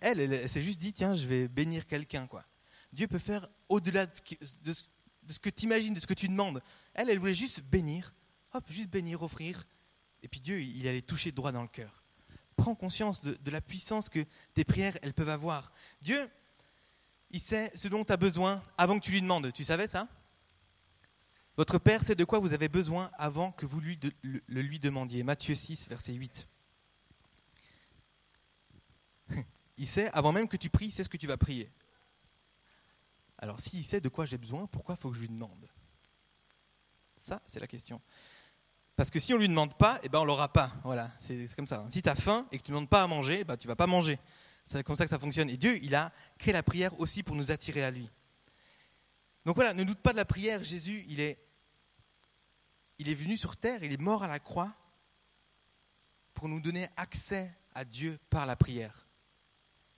Elle, 0.00 0.20
elle, 0.20 0.48
s'est 0.48 0.62
juste 0.62 0.80
dit, 0.80 0.92
tiens, 0.92 1.14
je 1.14 1.26
vais 1.26 1.48
bénir 1.48 1.86
quelqu'un, 1.86 2.26
quoi. 2.26 2.44
Dieu 2.92 3.06
peut 3.06 3.18
faire 3.18 3.48
au-delà 3.68 4.06
de, 4.06 4.12
de, 4.62 4.72
ce 4.72 5.38
que 5.38 5.50
tu 5.50 5.64
imagines, 5.64 5.94
de 5.94 6.00
ce 6.00 6.06
que 6.06 6.14
tu 6.14 6.28
demandes. 6.28 6.62
Elle, 6.94 7.08
elle 7.08 7.18
voulait 7.18 7.34
juste 7.34 7.62
bénir, 7.62 8.14
hop, 8.52 8.64
juste 8.68 8.90
bénir, 8.90 9.22
offrir, 9.22 9.64
et 10.22 10.28
puis 10.28 10.40
Dieu, 10.40 10.60
il 10.60 10.86
allait 10.86 11.02
toucher 11.02 11.32
droit 11.32 11.52
dans 11.52 11.62
le 11.62 11.68
cœur 11.68 12.01
prends 12.56 12.74
conscience 12.74 13.22
de, 13.22 13.50
la 13.50 13.60
puissance 13.60 14.08
que 14.08 14.24
tes 14.54 14.64
prières, 14.64 14.96
elles 15.02 15.14
peuvent 15.14 15.28
avoir. 15.28 15.72
Dieu, 16.00 16.28
il 17.30 17.40
sait 17.40 17.70
ce 17.74 17.88
dont 17.88 18.04
tu 18.04 18.12
as 18.12 18.16
besoin 18.16 18.62
avant 18.78 18.98
que 18.98 19.04
tu 19.04 19.12
lui 19.12 19.22
demandes. 19.22 19.52
Tu 19.52 19.64
savais 19.64 19.88
ça? 19.88 20.08
Votre 21.56 21.78
Père 21.78 22.02
sait 22.02 22.14
de 22.14 22.24
quoi 22.24 22.38
vous 22.38 22.54
avez 22.54 22.68
besoin 22.68 23.10
avant 23.18 23.52
que 23.52 23.66
vous 23.66 23.80
lui 23.80 23.98
le, 24.22 24.40
lui 24.48 24.78
demandiez. 24.78 25.22
Matthieu 25.22 25.54
6, 25.54 25.88
verset 25.88 26.14
8. 26.14 26.46
Il 29.76 29.86
sait, 29.86 30.10
avant 30.12 30.32
même 30.32 30.48
que 30.48 30.56
tu 30.56 30.70
pries, 30.70 30.86
il 30.86 30.92
sait 30.92 31.04
ce 31.04 31.08
que 31.08 31.16
tu 31.16 31.26
vas 31.26 31.36
prier. 31.36 31.70
Alors 33.38 33.58
s'il 33.58 33.84
sait 33.84 34.00
de 34.00 34.08
quoi 34.08 34.24
j'ai 34.24 34.38
besoin, 34.38 34.66
pourquoi 34.66 34.94
faut 34.94 35.10
que 35.10 35.16
je 35.16 35.22
lui 35.22 35.28
demande? 35.28 35.68
Ça, 37.16 37.42
c'est 37.46 37.58
la 37.60 37.66
question. 37.66 38.00
Parce 38.96 39.10
que 39.10 39.18
si 39.20 39.32
on 39.32 39.36
ne 39.36 39.40
lui 39.40 39.48
demande 39.48 39.74
pas, 39.74 39.98
eh 40.02 40.08
ben 40.08 40.20
on 40.20 40.24
l'aura 40.24 40.52
pas. 40.52 40.72
Voilà, 40.84 41.10
c'est 41.18 41.54
comme 41.56 41.66
ça. 41.66 41.84
Si 41.88 42.02
tu 42.02 42.08
as 42.08 42.14
faim 42.14 42.46
et 42.52 42.58
que 42.58 42.62
tu 42.62 42.70
ne 42.70 42.76
demandes 42.76 42.90
pas 42.90 43.02
à 43.02 43.06
manger, 43.06 43.40
eh 43.40 43.44
ben 43.44 43.56
tu 43.56 43.66
vas 43.66 43.76
pas 43.76 43.86
manger. 43.86 44.18
C'est 44.64 44.84
comme 44.84 44.96
ça 44.96 45.04
que 45.04 45.10
ça 45.10 45.18
fonctionne. 45.18 45.50
Et 45.50 45.56
Dieu, 45.56 45.78
il 45.82 45.94
a 45.94 46.12
créé 46.38 46.52
la 46.52 46.62
prière 46.62 46.98
aussi 47.00 47.22
pour 47.22 47.34
nous 47.34 47.50
attirer 47.50 47.82
à 47.82 47.90
lui. 47.90 48.08
Donc 49.44 49.56
voilà, 49.56 49.74
ne 49.74 49.82
doute 49.84 49.98
pas 49.98 50.12
de 50.12 50.16
la 50.16 50.24
prière. 50.24 50.62
Jésus, 50.62 51.04
il 51.08 51.20
est, 51.20 51.38
il 52.98 53.08
est 53.08 53.14
venu 53.14 53.36
sur 53.36 53.56
terre, 53.56 53.82
il 53.82 53.92
est 53.92 54.00
mort 54.00 54.22
à 54.22 54.28
la 54.28 54.38
croix 54.38 54.72
pour 56.34 56.48
nous 56.48 56.60
donner 56.60 56.86
accès 56.96 57.52
à 57.74 57.84
Dieu 57.84 58.18
par 58.30 58.46
la 58.46 58.56
prière. 58.56 59.08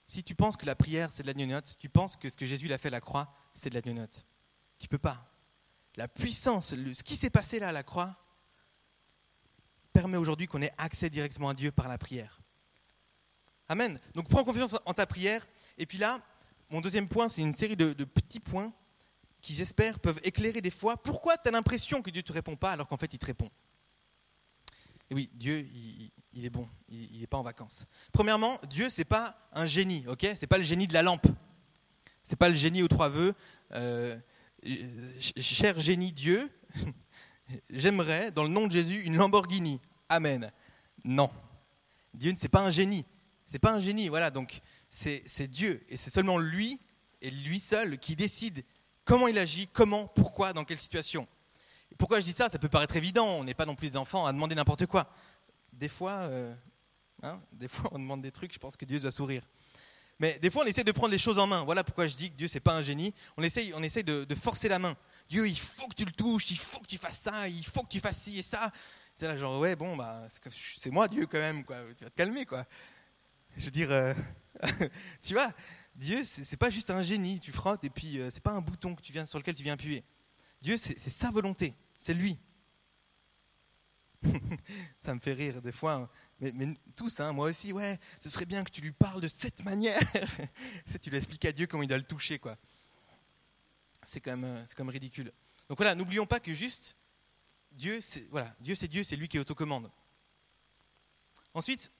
Si 0.07 0.23
tu 0.23 0.35
penses 0.35 0.57
que 0.57 0.65
la 0.65 0.75
prière, 0.75 1.11
c'est 1.11 1.23
de 1.23 1.27
la 1.27 1.33
gnognotte, 1.33 1.67
si 1.67 1.77
tu 1.77 1.89
penses 1.89 2.15
que 2.15 2.29
ce 2.29 2.37
que 2.37 2.45
Jésus 2.45 2.71
a 2.71 2.77
fait 2.77 2.89
à 2.89 2.91
la 2.91 3.01
croix, 3.01 3.33
c'est 3.53 3.69
de 3.69 3.75
la 3.75 3.81
gnognotte, 3.81 4.25
Tu 4.77 4.87
peux 4.87 4.97
pas. 4.97 5.31
La 5.95 6.07
puissance, 6.07 6.75
ce 6.75 7.03
qui 7.03 7.15
s'est 7.15 7.29
passé 7.29 7.59
là 7.59 7.69
à 7.69 7.71
la 7.71 7.83
croix, 7.83 8.17
permet 10.05 10.17
aujourd'hui 10.17 10.45
qu'on 10.45 10.61
ait 10.61 10.73
accès 10.77 11.09
directement 11.09 11.49
à 11.49 11.55
Dieu 11.55 11.71
par 11.71 11.87
la 11.87 11.97
prière. 11.97 12.39
Amen. 13.67 13.99
Donc 14.13 14.29
prends 14.29 14.43
confiance 14.43 14.75
en 14.85 14.93
ta 14.93 15.07
prière. 15.07 15.47
Et 15.79 15.87
puis 15.87 15.97
là, 15.97 16.21
mon 16.69 16.79
deuxième 16.79 17.07
point, 17.07 17.27
c'est 17.27 17.41
une 17.41 17.55
série 17.55 17.75
de, 17.75 17.91
petits 18.03 18.39
points 18.39 18.71
qui, 19.41 19.55
j'espère, 19.55 19.97
peuvent 19.99 20.19
éclairer 20.23 20.61
des 20.61 20.69
fois 20.69 20.95
pourquoi 20.95 21.37
tu 21.37 21.47
as 21.47 21.51
l'impression 21.51 22.03
que 22.03 22.11
Dieu 22.11 22.19
ne 22.19 22.27
te 22.27 22.33
répond 22.33 22.55
pas 22.55 22.71
alors 22.71 22.87
qu'en 22.87 22.97
fait 22.97 23.11
il 23.15 23.17
te 23.17 23.25
répond. 23.25 23.49
Et 25.09 25.15
oui, 25.15 25.31
Dieu, 25.33 25.67
il, 26.33 26.45
est 26.45 26.51
bon, 26.51 26.69
il 26.87 27.19
n'est 27.19 27.25
pas 27.25 27.37
en 27.37 27.43
vacances. 27.43 27.87
Premièrement, 28.11 28.59
Dieu, 28.69 28.91
c'est 28.91 29.05
pas 29.05 29.49
un 29.53 29.65
génie, 29.65 30.05
ok? 30.07 30.27
C'est 30.35 30.45
pas 30.45 30.59
le 30.59 30.63
génie 30.63 30.87
de 30.87 30.93
la 30.93 31.01
lampe. 31.01 31.25
C'est 32.21 32.37
pas 32.37 32.49
le 32.49 32.55
génie 32.55 32.83
aux 32.83 32.87
trois 32.87 33.09
vœux. 33.09 33.33
Euh, 33.71 34.15
cher 35.31 35.79
génie 35.79 36.11
Dieu, 36.11 36.51
j'aimerais, 37.71 38.29
dans 38.29 38.43
le 38.43 38.49
nom 38.49 38.67
de 38.67 38.71
Jésus, 38.71 39.01
une 39.01 39.17
Lamborghini. 39.17 39.81
Amen. 40.09 40.51
Non. 41.03 41.29
Dieu, 42.13 42.31
n'est 42.31 42.49
pas 42.49 42.61
un 42.61 42.69
génie. 42.69 43.05
C'est 43.45 43.59
pas 43.59 43.73
un 43.73 43.79
génie, 43.79 44.09
voilà. 44.09 44.31
Donc, 44.31 44.61
c'est 44.89 45.47
Dieu. 45.47 45.83
Et 45.89 45.97
c'est 45.97 46.09
seulement 46.09 46.37
lui, 46.37 46.79
et 47.21 47.29
lui 47.29 47.59
seul, 47.59 47.97
qui 47.99 48.15
décide 48.15 48.63
comment 49.03 49.27
il 49.27 49.37
agit, 49.37 49.67
comment, 49.67 50.07
pourquoi, 50.07 50.53
dans 50.53 50.63
quelle 50.63 50.79
situation. 50.79 51.27
Et 51.91 51.95
pourquoi 51.95 52.19
je 52.19 52.25
dis 52.25 52.33
ça? 52.33 52.49
Ça 52.49 52.59
peut 52.59 52.69
paraître 52.69 52.95
évident. 52.95 53.27
On 53.27 53.43
n'est 53.43 53.53
pas 53.53 53.65
non 53.65 53.75
plus 53.75 53.89
des 53.89 53.97
enfants 53.97 54.25
à 54.25 54.33
demander 54.33 54.55
n'importe 54.55 54.85
quoi. 54.85 55.09
Des 55.73 55.89
fois, 55.89 56.11
euh, 56.11 56.53
hein, 57.23 57.39
des 57.51 57.67
fois, 57.67 57.89
on 57.93 57.99
demande 57.99 58.21
des 58.21 58.31
trucs, 58.31 58.53
je 58.53 58.59
pense 58.59 58.75
que 58.77 58.85
Dieu 58.85 58.99
doit 58.99 59.11
sourire. 59.11 59.43
Mais 60.19 60.39
des 60.39 60.49
fois, 60.49 60.63
on 60.63 60.65
essaie 60.65 60.85
de 60.85 60.91
prendre 60.93 61.11
les 61.11 61.17
choses 61.17 61.39
en 61.39 61.47
main. 61.47 61.63
Voilà 61.63 61.83
pourquoi 61.83 62.07
je 62.07 62.15
dis 62.15 62.31
que 62.31 62.35
Dieu, 62.35 62.47
c'est 62.47 62.61
pas 62.61 62.73
un 62.73 62.81
génie. 62.81 63.13
On 63.35 63.43
essaie, 63.43 63.71
on 63.75 63.83
essaie 63.83 64.03
de, 64.03 64.23
de, 64.23 64.35
forcer 64.35 64.69
la 64.69 64.79
main. 64.79 64.95
Dieu, 65.27 65.45
il 65.45 65.59
faut 65.59 65.87
que 65.87 65.95
tu 65.95 66.05
le 66.05 66.11
touches, 66.11 66.51
il 66.51 66.57
faut 66.57 66.79
que 66.79 66.87
tu 66.87 66.97
fasses 66.97 67.19
ça, 67.19 67.49
il 67.49 67.65
faut 67.65 67.83
que 67.83 67.89
tu 67.89 67.99
fasses 67.99 68.21
ci 68.21 68.39
et 68.39 68.43
ça. 68.43 68.71
C'est 69.15 69.27
là, 69.27 69.37
genre, 69.37 69.61
ouais, 69.61 69.77
bon, 69.77 69.95
bah, 69.95 70.27
c'est 70.29 70.91
moi 70.91 71.07
Dieu 71.07 71.25
quand 71.25 71.39
même, 71.39 71.63
quoi. 71.63 71.77
Tu 71.97 72.03
vas 72.03 72.09
te 72.09 72.15
calmer, 72.15 72.45
quoi. 72.45 72.65
Je 73.55 73.65
veux 73.65 73.71
dire, 73.71 73.89
euh, 73.89 74.13
tu 75.21 75.33
vois, 75.33 75.53
Dieu, 75.95 76.25
c'est 76.25 76.57
pas 76.57 76.69
juste 76.69 76.89
un 76.91 77.01
génie, 77.01 77.39
tu 77.39 77.53
frottes 77.53 77.85
et 77.85 77.89
puis 77.89 78.19
euh, 78.19 78.29
c'est 78.29 78.43
pas 78.43 78.51
un 78.51 78.59
bouton 78.59 78.93
que 78.93 79.01
tu 79.01 79.13
viens, 79.13 79.25
sur 79.25 79.39
lequel 79.39 79.55
tu 79.55 79.63
viens 79.63 79.73
appuyer. 79.73 80.03
Dieu, 80.61 80.75
c'est 80.75 80.97
sa 80.97 81.31
volonté, 81.31 81.73
c'est 81.97 82.13
lui. 82.13 82.37
ça 84.99 85.13
me 85.15 85.19
fait 85.19 85.33
rire 85.33 85.61
des 85.61 85.71
fois, 85.71 85.93
hein. 85.93 86.09
mais, 86.41 86.51
mais, 86.53 86.75
tous, 86.95 87.19
hein, 87.21 87.31
moi 87.31 87.49
aussi, 87.49 87.71
ouais, 87.71 87.99
ce 88.19 88.29
serait 88.29 88.45
bien 88.45 88.63
que 88.65 88.71
tu 88.71 88.81
lui 88.81 88.91
parles 88.91 89.21
de 89.21 89.29
cette 89.29 89.63
manière. 89.63 89.99
tu 91.01 91.09
lui 91.09 91.17
expliques 91.17 91.45
à 91.45 91.53
Dieu 91.53 91.67
comment 91.67 91.83
il 91.83 91.87
doit 91.87 91.97
le 91.97 92.03
toucher, 92.03 92.39
quoi. 92.39 92.57
C'est 94.03 94.19
quand, 94.19 94.41
euh, 94.43 94.65
quand 94.75 94.83
même 94.83 94.91
ridicule. 94.91 95.31
Donc 95.69 95.77
voilà, 95.77 95.95
n'oublions 95.95 96.25
pas 96.25 96.41
que 96.41 96.53
juste 96.53 96.97
Dieu, 97.75 97.99
c'est 98.01 98.27
voilà, 98.29 98.55
Dieu, 98.59 98.75
c'est 98.75 98.87
Dieu, 98.87 99.03
c'est 99.03 99.15
lui 99.15 99.27
qui 99.27 99.37
autocommande. 99.37 99.89
Ensuite, 101.53 101.91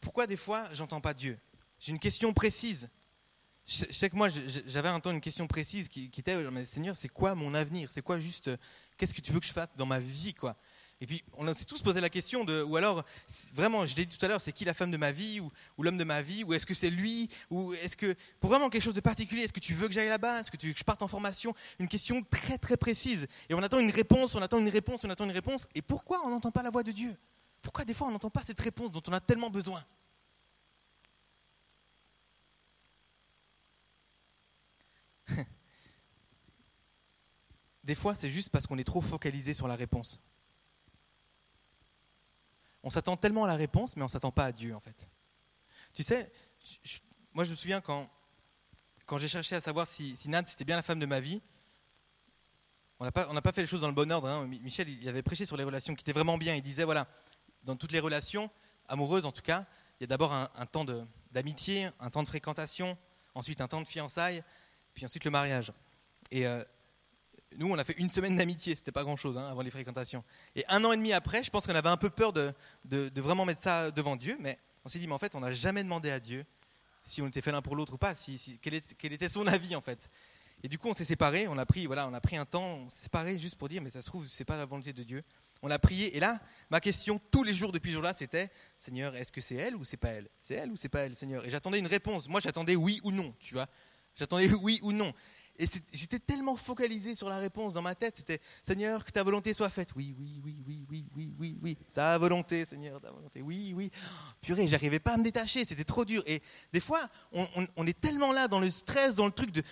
pourquoi 0.00 0.26
des 0.26 0.36
fois 0.36 0.68
j'entends 0.74 1.00
pas 1.00 1.14
Dieu? 1.14 1.38
J'ai 1.78 1.92
une 1.92 1.98
question 1.98 2.32
précise. 2.32 2.90
Je 3.66 3.92
sais 3.92 4.08
que 4.08 4.14
moi, 4.14 4.28
j'avais 4.28 4.88
un 4.88 5.00
temps 5.00 5.10
une 5.10 5.20
question 5.20 5.48
précise 5.48 5.88
qui, 5.88 6.10
était 6.16 6.66
Seigneur, 6.66 6.94
c'est 6.94 7.08
quoi 7.08 7.34
mon 7.34 7.52
avenir? 7.52 7.90
C'est 7.90 8.02
quoi 8.02 8.20
juste 8.20 8.48
Qu'est-ce 8.96 9.12
que 9.12 9.20
tu 9.20 9.32
veux 9.32 9.40
que 9.40 9.46
je 9.46 9.52
fasse 9.52 9.68
dans 9.76 9.86
ma 9.86 9.98
vie 9.98 10.34
quoi? 10.34 10.56
Et 11.02 11.06
puis, 11.06 11.22
on 11.36 11.52
s'est 11.52 11.66
tous 11.66 11.82
posé 11.82 12.00
la 12.00 12.08
question 12.08 12.44
de, 12.44 12.62
ou 12.62 12.76
alors, 12.76 13.04
vraiment, 13.54 13.84
je 13.84 13.94
l'ai 13.96 14.06
dit 14.06 14.16
tout 14.16 14.24
à 14.24 14.28
l'heure, 14.28 14.40
c'est 14.40 14.52
qui 14.52 14.64
la 14.64 14.72
femme 14.72 14.90
de 14.90 14.96
ma 14.96 15.12
vie 15.12 15.40
ou, 15.40 15.52
l'homme 15.82 15.98
de 15.98 16.04
ma 16.04 16.22
vie 16.22 16.42
Ou 16.42 16.54
est-ce 16.54 16.64
que 16.64 16.72
c'est 16.72 16.88
lui 16.88 17.28
Ou 17.50 17.74
est-ce 17.74 17.98
que, 17.98 18.14
pour 18.40 18.48
vraiment 18.48 18.70
quelque 18.70 18.82
chose 18.82 18.94
de 18.94 19.00
particulier, 19.00 19.42
est-ce 19.42 19.52
que 19.52 19.60
tu 19.60 19.74
veux 19.74 19.88
que 19.88 19.92
j'aille 19.92 20.08
là-bas 20.08 20.40
Est-ce 20.40 20.50
que 20.50 20.56
tu 20.56 20.68
veux 20.68 20.72
que 20.72 20.78
je 20.78 20.84
parte 20.84 21.02
en 21.02 21.08
formation? 21.08 21.54
Une 21.78 21.88
question 21.88 22.22
très 22.22 22.56
très 22.56 22.78
précise. 22.78 23.28
Et 23.50 23.54
on 23.54 23.62
attend 23.62 23.78
une 23.78 23.90
réponse, 23.90 24.34
on 24.36 24.42
attend 24.42 24.58
une 24.58 24.70
réponse, 24.70 25.04
on 25.04 25.10
attend 25.10 25.26
une 25.26 25.32
réponse. 25.32 25.68
Et 25.74 25.82
pourquoi 25.82 26.24
on 26.24 26.30
n'entend 26.30 26.50
pas 26.50 26.62
la 26.62 26.70
voix 26.70 26.82
de 26.82 26.92
Dieu? 26.92 27.14
Pourquoi 27.60 27.84
des 27.84 27.92
fois 27.92 28.06
on 28.08 28.12
n'entend 28.12 28.30
pas 28.30 28.42
cette 28.42 28.60
réponse 28.60 28.90
dont 28.90 29.02
on 29.06 29.12
a 29.12 29.20
tellement 29.20 29.50
besoin? 29.50 29.84
Des 37.84 37.94
fois, 37.94 38.14
c'est 38.14 38.30
juste 38.30 38.48
parce 38.48 38.66
qu'on 38.66 38.78
est 38.78 38.84
trop 38.84 39.02
focalisé 39.02 39.52
sur 39.52 39.68
la 39.68 39.76
réponse. 39.76 40.20
On 42.86 42.90
s'attend 42.90 43.16
tellement 43.16 43.42
à 43.42 43.48
la 43.48 43.56
réponse, 43.56 43.96
mais 43.96 44.02
on 44.02 44.06
ne 44.06 44.10
s'attend 44.10 44.30
pas 44.30 44.44
à 44.44 44.52
Dieu, 44.52 44.72
en 44.72 44.78
fait. 44.78 45.08
Tu 45.92 46.04
sais, 46.04 46.30
moi 47.34 47.42
je 47.42 47.50
me 47.50 47.56
souviens 47.56 47.80
quand, 47.80 48.08
quand 49.06 49.18
j'ai 49.18 49.26
cherché 49.26 49.56
à 49.56 49.60
savoir 49.60 49.88
si, 49.88 50.16
si 50.16 50.30
c'était 50.46 50.64
bien 50.64 50.76
la 50.76 50.82
femme 50.82 51.00
de 51.00 51.06
ma 51.06 51.18
vie, 51.18 51.42
on 53.00 53.04
n'a 53.04 53.10
pas, 53.10 53.26
pas, 53.26 53.52
fait 53.52 53.62
les 53.62 53.66
choses 53.66 53.80
dans 53.80 53.88
le 53.88 53.92
bon 53.92 54.12
ordre. 54.12 54.28
Hein. 54.28 54.46
Michel, 54.46 54.88
il 54.88 55.08
avait 55.08 55.24
prêché 55.24 55.46
sur 55.46 55.56
les 55.56 55.64
relations 55.64 55.96
qui 55.96 56.02
étaient 56.02 56.12
vraiment 56.12 56.38
bien. 56.38 56.54
Il 56.54 56.62
disait, 56.62 56.84
voilà, 56.84 57.08
dans 57.64 57.74
toutes 57.74 57.90
les 57.90 57.98
relations, 57.98 58.50
amoureuses 58.86 59.26
en 59.26 59.32
tout 59.32 59.42
cas, 59.42 59.66
il 59.98 60.04
y 60.04 60.04
a 60.04 60.06
d'abord 60.06 60.32
un, 60.32 60.66
temps 60.66 60.84
d'amitié, 61.32 61.88
un 61.98 62.10
temps 62.10 62.22
de 62.22 62.28
fréquentation, 62.28 62.96
ensuite 63.34 63.60
un 63.60 63.66
temps 63.66 63.80
de 63.80 63.88
fiançailles, 63.88 64.44
puis 64.94 65.04
ensuite 65.04 65.24
le 65.24 65.32
mariage. 65.32 65.72
Et 66.30 66.46
euh, 66.46 66.62
nous, 67.58 67.70
on 67.70 67.78
a 67.78 67.84
fait 67.84 67.98
une 67.98 68.10
semaine 68.10 68.36
d'amitié, 68.36 68.74
c'était 68.74 68.92
pas 68.92 69.04
grand-chose 69.04 69.36
hein, 69.36 69.48
avant 69.50 69.62
les 69.62 69.70
fréquentations. 69.70 70.24
Et 70.54 70.64
un 70.68 70.84
an 70.84 70.92
et 70.92 70.96
demi 70.96 71.12
après, 71.12 71.42
je 71.44 71.50
pense 71.50 71.66
qu'on 71.66 71.74
avait 71.74 71.88
un 71.88 71.96
peu 71.96 72.10
peur 72.10 72.32
de, 72.32 72.52
vraiment 73.16 73.44
mettre 73.44 73.62
ça 73.62 73.90
devant 73.90 74.16
Dieu, 74.16 74.36
mais 74.40 74.58
on 74.84 74.88
s'est 74.88 74.98
dit, 74.98 75.06
mais 75.06 75.14
en 75.14 75.18
fait, 75.18 75.34
on 75.34 75.40
n'a 75.40 75.50
jamais 75.50 75.82
demandé 75.82 76.10
à 76.10 76.20
Dieu 76.20 76.44
si 77.02 77.22
on 77.22 77.28
était 77.28 77.40
fait 77.40 77.52
l'un 77.52 77.62
pour 77.62 77.76
l'autre 77.76 77.94
ou 77.94 77.98
pas, 77.98 78.14
si, 78.14 78.58
quel, 78.60 78.74
était 78.74 79.28
son 79.28 79.46
avis 79.46 79.76
en 79.76 79.80
fait. 79.80 80.10
Et 80.62 80.68
du 80.68 80.78
coup, 80.78 80.88
on 80.88 80.94
s'est 80.94 81.04
séparés, 81.04 81.46
on 81.48 81.58
a 81.58 81.66
pris, 81.66 81.86
voilà, 81.86 82.08
on 82.08 82.14
a 82.14 82.20
pris 82.20 82.36
un 82.36 82.44
temps, 82.44 82.64
on 82.64 82.88
s'est 82.88 83.04
séparés 83.04 83.38
juste 83.38 83.56
pour 83.56 83.68
dire, 83.68 83.82
mais 83.82 83.90
ça 83.90 84.02
se 84.02 84.06
trouve, 84.06 84.26
c'est 84.28 84.44
pas 84.44 84.56
la 84.56 84.64
volonté 84.64 84.92
de 84.92 85.02
Dieu. 85.02 85.22
On 85.62 85.70
a 85.70 85.78
prié, 85.78 86.16
et 86.16 86.20
là, 86.20 86.40
ma 86.70 86.80
question 86.80 87.20
tous 87.30 87.42
les 87.42 87.54
jours 87.54 87.72
depuis 87.72 87.90
ce 87.90 87.94
jour-là, 87.94 88.12
c'était, 88.12 88.50
Seigneur, 88.76 89.14
est-ce 89.16 89.32
que 89.32 89.40
c'est 89.40 89.54
elle 89.54 89.76
ou 89.76 89.84
c'est 89.84 89.96
pas 89.96 90.08
elle? 90.08 90.28
C'est 90.40 90.54
elle 90.54 90.70
ou 90.70 90.76
c'est 90.76 90.88
pas 90.88 91.00
elle, 91.00 91.14
Seigneur? 91.14 91.46
Et 91.46 91.50
j'attendais 91.50 91.78
une 91.78 91.86
réponse. 91.86 92.28
Moi, 92.28 92.40
j'attendais 92.40 92.76
oui 92.76 93.00
ou 93.04 93.10
non, 93.10 93.34
tu 93.38 93.54
vois. 93.54 93.66
J'attendais 94.16 94.52
oui 94.52 94.80
ou 94.82 94.92
non. 94.92 95.12
Et 95.58 95.66
j'étais 95.92 96.18
tellement 96.18 96.56
focalisé 96.56 97.14
sur 97.14 97.28
la 97.28 97.38
réponse 97.38 97.72
dans 97.72 97.82
ma 97.82 97.94
tête. 97.94 98.16
C'était 98.18 98.40
Seigneur, 98.62 99.04
que 99.04 99.10
ta 99.10 99.22
volonté 99.22 99.54
soit 99.54 99.70
faite. 99.70 99.90
Oui, 99.96 100.14
oui, 100.18 100.40
oui, 100.44 100.62
oui, 100.66 100.84
oui, 100.90 101.04
oui, 101.16 101.34
oui, 101.38 101.58
oui. 101.62 101.78
Ta 101.94 102.18
volonté, 102.18 102.64
Seigneur, 102.64 103.00
ta 103.00 103.10
volonté. 103.10 103.40
Oui, 103.40 103.72
oui. 103.74 103.90
purée, 104.40 104.68
j'arrivais 104.68 104.98
pas 104.98 105.14
à 105.14 105.16
me 105.16 105.24
détacher. 105.24 105.64
C'était 105.64 105.84
trop 105.84 106.04
dur. 106.04 106.22
Et 106.26 106.42
des 106.72 106.80
fois, 106.80 107.08
on, 107.32 107.86
est 107.86 107.98
tellement 107.98 108.32
là 108.32 108.48
dans 108.48 108.60
le 108.60 108.70
stress, 108.70 109.14
dans 109.14 109.26
le 109.26 109.32
truc 109.32 109.50
de 109.50 109.62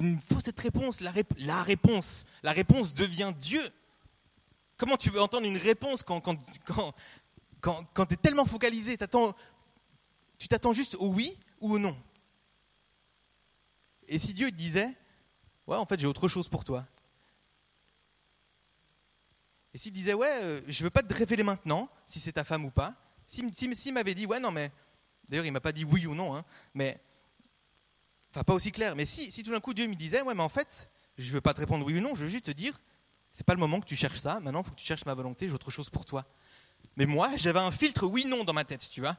il 0.00 0.18
faut 0.20 0.40
cette 0.40 0.60
réponse. 0.60 1.00
La, 1.00 1.12
la, 1.38 1.62
réponse, 1.62 2.24
la 2.42 2.52
réponse 2.52 2.92
devient 2.92 3.32
Dieu. 3.38 3.62
Comment 4.76 4.96
tu 4.96 5.10
veux 5.10 5.20
entendre 5.20 5.46
une 5.46 5.56
réponse 5.56 6.02
quand, 6.02 6.20
quand, 6.20 6.36
quand, 6.66 6.92
quand, 7.60 7.86
quand 7.94 8.06
tu 8.06 8.14
es 8.14 8.18
tellement 8.18 8.44
focalisé 8.44 8.98
Tu 10.38 10.48
t'attends 10.48 10.72
juste 10.72 10.96
au 10.96 11.08
oui 11.08 11.38
ou 11.60 11.74
au 11.74 11.78
non? 11.78 11.96
Et 14.08 14.18
si 14.18 14.34
Dieu 14.34 14.50
disait, 14.50 14.94
Ouais, 15.66 15.76
en 15.76 15.86
fait, 15.86 16.00
j'ai 16.00 16.06
autre 16.06 16.28
chose 16.28 16.48
pour 16.48 16.64
toi. 16.64 16.86
Et 19.74 19.78
s'il 19.78 19.92
disait, 19.92 20.14
ouais, 20.14 20.30
euh, 20.42 20.60
je 20.68 20.82
ne 20.82 20.84
veux 20.84 20.90
pas 20.90 21.02
te 21.02 21.14
révéler 21.14 21.42
maintenant 21.42 21.88
si 22.06 22.20
c'est 22.20 22.32
ta 22.32 22.44
femme 22.44 22.64
ou 22.64 22.70
pas, 22.70 22.94
s'il 23.26 23.94
m'avait 23.94 24.14
dit, 24.14 24.26
ouais, 24.26 24.40
non, 24.40 24.50
mais. 24.50 24.70
D'ailleurs, 25.28 25.46
il 25.46 25.52
m'a 25.52 25.60
pas 25.60 25.72
dit 25.72 25.84
oui 25.84 26.06
ou 26.06 26.14
non, 26.14 26.36
hein, 26.36 26.44
mais. 26.74 27.00
Enfin, 28.30 28.44
pas 28.44 28.54
aussi 28.54 28.72
clair. 28.72 28.96
Mais 28.96 29.06
si, 29.06 29.30
si 29.30 29.42
tout 29.42 29.52
d'un 29.52 29.60
coup 29.60 29.72
Dieu 29.72 29.86
me 29.86 29.94
disait, 29.94 30.22
ouais, 30.22 30.34
mais 30.34 30.42
en 30.42 30.48
fait, 30.48 30.90
je 31.16 31.28
ne 31.28 31.34
veux 31.34 31.40
pas 31.40 31.54
te 31.54 31.60
répondre 31.60 31.86
oui 31.86 31.96
ou 31.98 32.00
non, 32.00 32.14
je 32.14 32.24
veux 32.24 32.28
juste 32.28 32.46
te 32.46 32.50
dire, 32.50 32.78
c'est 33.30 33.46
pas 33.46 33.54
le 33.54 33.60
moment 33.60 33.80
que 33.80 33.86
tu 33.86 33.96
cherches 33.96 34.20
ça, 34.20 34.40
maintenant, 34.40 34.60
il 34.60 34.64
faut 34.64 34.72
que 34.72 34.80
tu 34.80 34.84
cherches 34.84 35.06
ma 35.06 35.14
volonté, 35.14 35.48
j'ai 35.48 35.54
autre 35.54 35.70
chose 35.70 35.88
pour 35.88 36.04
toi. 36.04 36.26
Mais 36.96 37.06
moi, 37.06 37.30
j'avais 37.36 37.60
un 37.60 37.70
filtre 37.70 38.06
oui-non 38.06 38.44
dans 38.44 38.52
ma 38.52 38.64
tête, 38.64 38.88
tu 38.90 39.00
vois. 39.00 39.16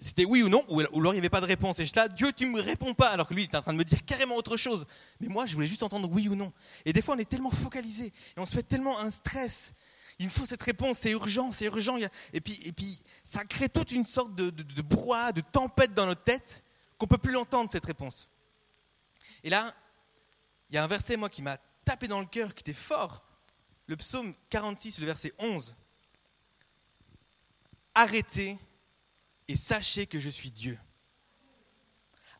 C'était 0.00 0.24
oui 0.24 0.42
ou 0.42 0.48
non, 0.48 0.64
ou 0.68 0.80
alors 0.80 1.12
il 1.12 1.16
n'y 1.16 1.18
avait 1.18 1.28
pas 1.28 1.40
de 1.40 1.46
réponse. 1.46 1.78
Et 1.80 1.84
j'étais 1.84 2.00
là, 2.00 2.08
Dieu, 2.08 2.32
tu 2.32 2.46
ne 2.46 2.52
me 2.52 2.60
réponds 2.60 2.94
pas, 2.94 3.08
alors 3.08 3.26
que 3.26 3.34
lui, 3.34 3.42
il 3.42 3.46
était 3.46 3.56
en 3.56 3.62
train 3.62 3.72
de 3.72 3.78
me 3.78 3.84
dire 3.84 4.04
carrément 4.04 4.36
autre 4.36 4.56
chose. 4.56 4.86
Mais 5.20 5.28
moi, 5.28 5.46
je 5.46 5.54
voulais 5.54 5.66
juste 5.66 5.82
entendre 5.82 6.08
oui 6.10 6.28
ou 6.28 6.36
non. 6.36 6.52
Et 6.84 6.92
des 6.92 7.02
fois, 7.02 7.16
on 7.16 7.18
est 7.18 7.28
tellement 7.28 7.50
focalisé, 7.50 8.06
et 8.06 8.40
on 8.40 8.46
se 8.46 8.54
fait 8.54 8.62
tellement 8.62 8.98
un 8.98 9.10
stress. 9.10 9.74
Il 10.18 10.26
me 10.26 10.30
faut 10.30 10.46
cette 10.46 10.62
réponse, 10.62 10.98
c'est 10.98 11.10
urgent, 11.10 11.50
c'est 11.50 11.64
urgent. 11.64 11.98
Et 12.32 12.40
puis, 12.40 12.60
et 12.64 12.72
puis, 12.72 12.98
ça 13.24 13.44
crée 13.44 13.68
toute 13.68 13.90
une 13.90 14.06
sorte 14.06 14.34
de, 14.34 14.50
de, 14.50 14.62
de 14.62 14.82
de 14.82 15.40
tempête 15.40 15.92
dans 15.92 16.06
notre 16.06 16.22
tête, 16.22 16.62
qu'on 16.98 17.06
ne 17.06 17.08
peut 17.08 17.18
plus 17.18 17.32
l'entendre, 17.32 17.70
cette 17.72 17.86
réponse. 17.86 18.28
Et 19.42 19.50
là, 19.50 19.74
il 20.68 20.76
y 20.76 20.78
a 20.78 20.84
un 20.84 20.88
verset, 20.88 21.16
moi, 21.16 21.28
qui 21.28 21.42
m'a 21.42 21.58
tapé 21.84 22.06
dans 22.06 22.20
le 22.20 22.26
cœur, 22.26 22.54
qui 22.54 22.60
était 22.60 22.74
fort. 22.74 23.24
Le 23.86 23.96
psaume 23.96 24.34
46, 24.50 25.00
le 25.00 25.06
verset 25.06 25.32
11. 25.38 25.74
Arrêtez 27.94 28.56
et 29.50 29.56
sachez 29.56 30.06
que 30.06 30.20
je 30.20 30.30
suis 30.30 30.52
Dieu. 30.52 30.78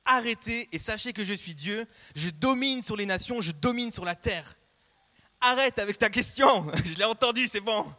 Arrêtez 0.05 0.69
et 0.71 0.79
sachez 0.79 1.13
que 1.13 1.25
je 1.25 1.35
suis 1.35 1.55
Dieu. 1.55 1.87
Je 2.15 2.31
domine 2.31 2.85
sur 2.85 2.97
les 2.97 3.05
nations, 3.05 3.41
je 3.41 3.51
domine 3.51 3.93
sur 3.93 4.05
la 4.05 4.15
terre. 4.15 4.57
Arrête 5.41 5.81
avec 5.81 5.99
ta 5.99 6.09
question. 6.09 6.71
Je 6.85 6.95
l'ai 6.95 7.05
entendu, 7.05 7.49
c'est 7.49 7.61
bon. 7.61 7.91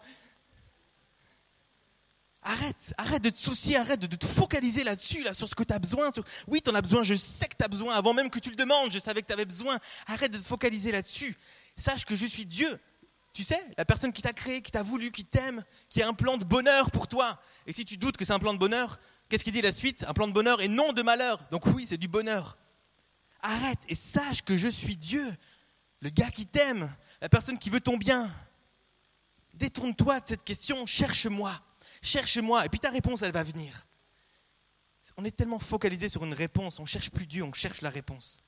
Arrête, 2.44 2.94
arrête 2.98 3.24
de 3.24 3.32
te 3.32 3.40
soucier, 3.40 3.78
arrête 3.78 4.00
de, 4.00 4.16
te 4.16 4.26
focaliser 4.28 4.84
là-dessus, 4.84 5.24
là, 5.24 5.34
sur 5.34 5.48
ce 5.48 5.56
que 5.56 5.64
tu 5.64 5.74
as 5.74 5.80
besoin. 5.80 6.12
Oui, 6.48 6.62
tu 6.62 6.70
en 6.70 6.76
as 6.76 6.82
besoin, 6.82 7.04
je 7.04 7.16
sais 7.16 7.48
que 7.48 7.56
tu 7.58 7.66
as 7.66 7.68
besoin. 7.68 7.96
Avant 7.96 8.14
même 8.14 8.30
que 8.30 8.40
tu 8.40 8.50
le 8.50 8.56
demandes, 8.56 8.92
je 8.92 9.00
savais 9.00 9.22
que 9.22 9.28
tu 9.28 9.34
avais 9.34 9.46
besoin. 9.46 9.78
Arrête 10.08 10.32
de 10.32 10.38
te 10.38 10.44
focaliser 10.44 10.92
là-dessus 10.92 11.36
sache 11.82 12.06
que 12.06 12.16
je 12.16 12.26
suis 12.26 12.46
Dieu. 12.46 12.80
Tu 13.34 13.44
sais, 13.44 13.64
la 13.78 13.86
personne 13.86 14.12
qui 14.12 14.22
t'a 14.22 14.34
créé, 14.34 14.62
qui 14.62 14.72
t'a 14.72 14.84
voulu, 14.84 15.12
qui 15.12 15.24
t'aime, 15.24 15.64
qui 15.90 16.02
a 16.02 16.08
un 16.08 16.14
plan 16.14 16.38
de 16.38 16.44
bonheur 16.44 16.92
pour 16.92 17.08
toi. 17.08 17.42
Et 17.66 17.72
si 17.72 17.86
tu 17.86 17.98
doutes 17.98 18.18
que 18.18 18.26
c'est 18.26 18.34
un 18.34 18.40
plan 18.40 18.54
de 18.54 18.60
bonheur, 18.60 19.00
qu'est-ce 19.30 19.44
qu'il 19.44 19.54
dit 19.54 19.62
la 19.62 19.72
suite? 19.72 20.04
Un 20.08 20.14
plan 20.14 20.28
de 20.28 20.34
bonheur 20.34 20.62
et 20.62 20.68
non 20.68 20.92
de 20.92 21.02
malheur. 21.02 21.42
Donc 21.50 21.66
oui, 21.68 21.86
c'est 21.88 21.98
du 21.98 22.08
bonheur. 22.08 22.58
Arrête 23.42 23.80
et 23.88 23.96
sache 23.96 24.42
que 24.42 24.58
je 24.58 24.68
suis 24.68 24.98
Dieu, 24.98 25.26
le 26.02 26.10
gars 26.10 26.30
qui 26.30 26.46
t'aime, 26.46 26.94
la 27.22 27.30
personne 27.30 27.58
qui 27.58 27.70
veut 27.70 27.80
ton 27.80 27.98
bien. 27.98 28.30
Détourne-toi 29.54 30.20
de 30.20 30.28
cette 30.28 30.44
question, 30.44 30.86
cherche-moi, 30.86 31.60
cherche-moi, 32.02 32.66
et 32.66 32.70
puis 32.70 32.80
ta 32.80 32.90
réponse, 32.90 33.22
elle 33.22 33.32
va 33.32 33.44
venir. 33.44 33.88
On 35.18 35.26
est 35.26 35.36
tellement 35.36 35.60
focalisé 35.60 36.10
sur 36.10 36.24
une 36.26 36.34
réponse, 36.34 36.80
on 36.80 36.86
cherche 36.86 37.10
plus 37.10 37.28
Dieu, 37.28 37.44
on 37.44 37.54
cherche 37.54 37.82
la 37.82 37.90
réponse. 37.90 38.40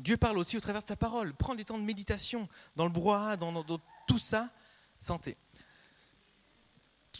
Dieu 0.00 0.16
parle 0.16 0.38
aussi 0.38 0.56
au 0.56 0.60
travers 0.60 0.82
de 0.82 0.88
sa 0.88 0.96
parole. 0.96 1.34
Prends 1.34 1.54
des 1.54 1.64
temps 1.64 1.78
de 1.78 1.84
méditation 1.84 2.48
dans 2.76 2.84
le 2.84 2.90
brouhaha, 2.90 3.36
dans, 3.36 3.64
tout 4.06 4.18
ça, 4.18 4.50
santé. 4.98 5.36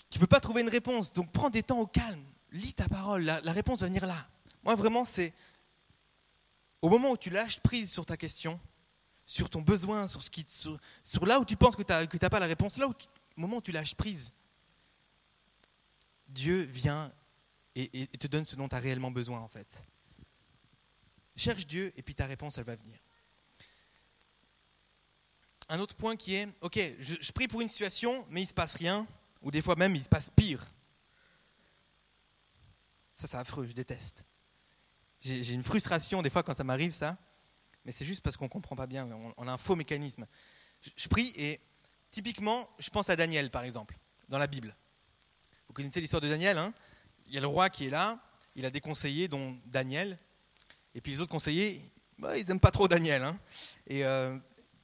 Tu 0.09 0.19
ne 0.19 0.21
peux 0.21 0.27
pas 0.27 0.41
trouver 0.41 0.63
une 0.63 0.69
réponse, 0.69 1.13
donc 1.13 1.31
prends 1.31 1.51
des 1.51 1.63
temps 1.63 1.79
au 1.79 1.87
calme. 1.87 2.23
Lis 2.53 2.75
ta 2.75 2.89
parole, 2.89 3.23
la, 3.23 3.53
réponse 3.53 3.81
va 3.81 3.87
venir 3.87 4.07
là. 4.07 4.27
Moi, 4.65 4.75
vraiment, 4.75 5.05
c'est 5.05 5.33
au 6.83 6.89
moment 6.89 7.13
où 7.13 7.17
tu 7.17 7.31
lâches 7.31 7.61
prise 7.61 7.93
sur 7.93 8.05
ta 8.05 8.17
question, 8.17 8.59
sur 9.25 9.49
ton 9.49 9.61
besoin, 9.61 10.09
sur, 10.09 10.23
ce 10.23 10.31
qui, 10.31 10.45
sur, 10.49 11.27
là 11.27 11.39
où 11.39 11.45
tu 11.45 11.57
penses 11.57 11.77
que 11.77 11.83
tu 11.83 12.19
n'as 12.21 12.31
pas 12.31 12.41
la 12.41 12.47
réponse, 12.47 12.77
là 12.79 12.89
où 12.89 12.91
au 12.91 13.41
moment 13.41 13.59
où 13.59 13.63
tu 13.63 13.73
lâches 13.73 13.95
prise, 13.95 14.33
Dieu 16.29 16.63
vient 16.63 17.13
et, 17.77 18.03
et 18.03 18.07
te 18.07 18.27
donne 18.27 18.45
ce 18.45 18.57
dont 18.57 18.69
tu 18.69 18.75
as 18.75 18.81
réellement 18.81 19.11
besoin, 19.11 19.39
en 19.39 19.49
fait. 19.49 19.85
Cherche 21.37 21.67
Dieu 21.67 21.93
et 21.97 22.03
puis 22.03 22.15
ta 22.15 22.27
réponse, 22.27 22.59
elle 22.59 22.65
va 22.65 22.77
venir. 22.77 22.99
Un 25.69 25.79
autre 25.79 25.95
point 25.95 26.17
qui 26.17 26.35
est, 26.35 26.49
ok, 26.61 26.81
je, 26.99 27.33
prie 27.33 27.47
pour 27.47 27.61
une 27.61 27.69
situation, 27.69 28.27
mais 28.29 28.41
il 28.41 28.45
ne 28.45 28.49
se 28.49 28.55
passe 28.55 28.75
rien, 28.75 29.07
ou 29.41 29.51
des 29.51 29.63
fois 29.63 29.77
même 29.77 29.95
il 29.95 30.03
se 30.03 30.09
passe 30.09 30.29
pire. 30.29 30.67
Ça, 33.15 33.29
c'est 33.29 33.37
affreux, 33.37 33.67
je 33.67 33.73
déteste. 33.73 34.25
J'ai 35.21 35.53
une 35.53 35.63
frustration 35.63 36.23
des 36.23 36.31
fois 36.31 36.43
quand 36.43 36.55
ça 36.55 36.65
m'arrive, 36.65 36.93
ça, 36.93 37.17
mais 37.85 37.93
c'est 37.93 38.05
juste 38.05 38.23
parce 38.23 38.37
qu'on 38.37 38.47
ne 38.47 38.51
comprend 38.51 38.75
pas 38.75 38.87
bien, 38.87 39.09
on, 39.37 39.47
a 39.47 39.53
un 39.53 39.59
faux 39.59 39.77
mécanisme. 39.77 40.27
Je, 40.97 41.09
prie 41.09 41.33
et 41.37 41.61
typiquement, 42.11 42.69
je 42.79 42.91
pense 42.91 43.09
à 43.09 43.17
Daniel, 43.17 43.51
par 43.51 43.63
exemple, 43.63 43.97
dans 44.29 44.39
la 44.39 44.47
Bible. 44.47 44.75
Vous 45.69 45.75
connaissez 45.75 46.01
l'histoire 46.01 46.23
de 46.23 46.29
Daniel, 46.29 46.59
hein? 46.59 46.75
Il 47.27 47.35
y 47.35 47.39
a 47.39 47.41
le 47.41 47.47
roi 47.47 47.71
qui 47.71 47.87
est 47.87 47.91
là, 47.91 48.19
il 48.57 48.65
a 48.65 48.71
des 48.71 48.81
conseillers, 48.81 49.29
dont 49.29 49.57
Daniel, 49.67 50.19
et 50.95 51.01
puis 51.01 51.13
les 51.13 51.21
autres 51.21 51.31
conseillers, 51.31 51.83
bah, 52.19 52.37
ils 52.37 52.47
n'aiment 52.47 52.61
pas 52.61 52.71
trop 52.71 52.89
Daniel. 52.89 53.23
Hein. 53.23 53.39
Et 53.87 54.05
euh, 54.05 54.37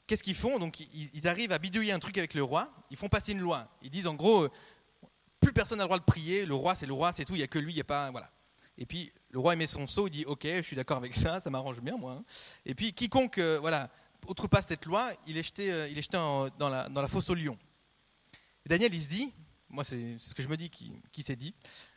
qu'est-ce 0.07 0.23
qu'ils 0.23 0.35
font? 0.35 0.59
Donc 0.59 0.81
ils, 0.81 1.29
arrivent 1.29 1.53
à 1.53 1.59
bidouiller 1.59 1.93
un 1.93 1.99
truc 1.99 2.17
avec 2.19 2.35
le 2.35 2.43
roi. 2.43 2.73
Ils 2.91 2.97
font 2.97 3.09
passer 3.09 3.33
une 3.33 3.41
loi. 3.41 3.69
Ils 3.83 3.91
disent 3.91 4.07
en 4.07 4.15
gros, 4.15 4.45
euh, 4.45 4.51
plus 5.41 5.53
personne 5.53 5.79
n'a 5.79 5.85
le 5.85 5.89
droit 5.89 5.99
de 5.99 6.05
prier. 6.05 6.47
Le 6.47 6.55
roi, 6.55 6.75
c'est 6.75 6.87
le 6.87 6.93
roi, 6.93 7.13
c'est 7.13 7.25
tout. 7.25 7.35
Il 7.35 7.39
n'y 7.39 7.45
a 7.45 7.49
que 7.49 7.59
lui. 7.59 7.73
Il 7.73 7.77
y 7.77 7.81
a 7.81 7.85
pas 7.85 8.11
voilà. 8.11 8.31
Et 8.79 8.87
puis 8.87 9.13
le 9.31 9.39
roi 9.39 9.57
met 9.57 9.67
son 9.67 9.87
sceau. 9.87 10.07
Il 10.07 10.11
dit 10.11 10.25
OK, 10.25 10.45
je 10.45 10.63
suis 10.63 10.77
d'accord 10.77 10.97
avec 10.97 11.15
ça. 11.15 11.41
Ça 11.41 11.51
m'arrange 11.51 11.81
bien 11.81 11.97
moi. 11.97 12.13
Hein. 12.13 12.25
Et 12.65 12.75
puis 12.75 12.93
quiconque 12.93 13.39
euh, 13.39 13.59
voilà 13.61 13.91
outrepasse 14.29 14.67
cette 14.67 14.87
loi, 14.87 15.13
il 15.29 15.39
est 15.39 15.45
jeté, 15.45 15.67
il 15.89 15.97
est 15.97 16.03
jeté 16.03 16.17
dans, 16.17 16.69
la, 16.69 16.89
dans 16.89 17.01
la 17.01 17.07
fosse 17.07 17.31
au 17.31 17.35
lion. 17.35 17.57
Et 18.65 18.69
Daniel, 18.69 18.93
il 18.93 19.01
se 19.01 19.09
dit, 19.09 19.33
moi 19.69 19.85
c'est 19.85 20.17
ce 20.19 20.35
que 20.35 20.43
je 20.43 20.49
me 20.49 20.57
dis, 20.57 20.69
qui, 20.69 21.01
qui 21.13 21.23
s'est 21.23 21.37
dit, 21.37 21.55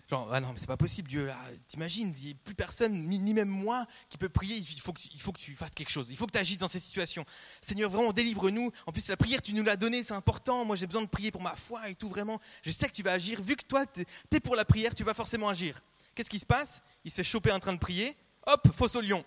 Genre, 0.10 0.28
ah 0.34 0.40
non, 0.40 0.54
mais 0.54 0.60
c'est 0.60 0.66
pas 0.66 0.78
possible, 0.78 1.08
Dieu, 1.08 1.26
là, 1.26 1.38
t'imagines, 1.68 2.12
il 2.18 2.26
n'y 2.26 2.32
a 2.32 2.34
plus 2.44 2.56
personne, 2.56 2.94
ni, 2.94 3.32
même 3.32 3.48
moi, 3.48 3.86
qui 4.10 4.18
peut 4.18 4.28
prier, 4.28 4.56
il 4.56 4.82
faut, 4.82 4.92
que, 4.92 5.02
faut 5.20 5.32
que 5.32 5.40
tu 5.40 5.54
fasses 5.54 5.70
quelque 5.70 5.92
chose, 5.92 6.10
il 6.10 6.18
faut 6.18 6.26
que 6.26 6.32
tu 6.32 6.40
agisses 6.40 6.58
dans 6.58 6.68
ces 6.68 6.80
situations. 6.80 7.24
Seigneur, 7.62 7.92
vraiment, 7.92 8.12
délivre-nous. 8.12 8.72
En 8.88 8.92
plus, 8.92 9.08
la 9.08 9.18
prière, 9.18 9.40
tu 9.40 9.54
nous 9.54 9.64
l'as 9.64 9.76
donnée, 9.76 10.02
c'est 10.02 10.16
important. 10.16 10.66
Moi, 10.66 10.76
j'ai 10.78 10.88
besoin 10.88 11.04
de 11.04 11.08
prier 11.08 11.30
pour 11.30 11.44
ma 11.44 11.56
foi 11.56 11.90
et 11.90 11.96
tout, 11.96 12.10
vraiment. 12.10 12.40
Je 12.64 12.72
sais 12.72 12.88
que 12.88 12.94
tu 12.94 13.04
vas 13.04 13.12
agir. 13.12 13.40
Vu 13.44 13.56
que 13.56 13.64
toi, 13.64 13.86
tu 13.86 14.40
pour 14.42 14.56
la 14.56 14.66
prière, 14.66 14.96
tu 14.96 15.04
vas 15.04 15.14
forcément 15.14 15.48
agir. 15.48 15.80
Qu'est-ce 16.16 16.30
qui 16.30 16.40
se 16.40 16.46
passe? 16.46 16.82
Il 17.06 17.12
se 17.12 17.16
fait 17.16 17.24
choper 17.24 17.52
en 17.52 17.60
train 17.60 17.74
de 17.74 17.78
prier. 17.80 18.18
Hop, 18.48 18.68
fausse 18.76 18.96
au 18.96 19.02
lion. 19.02 19.24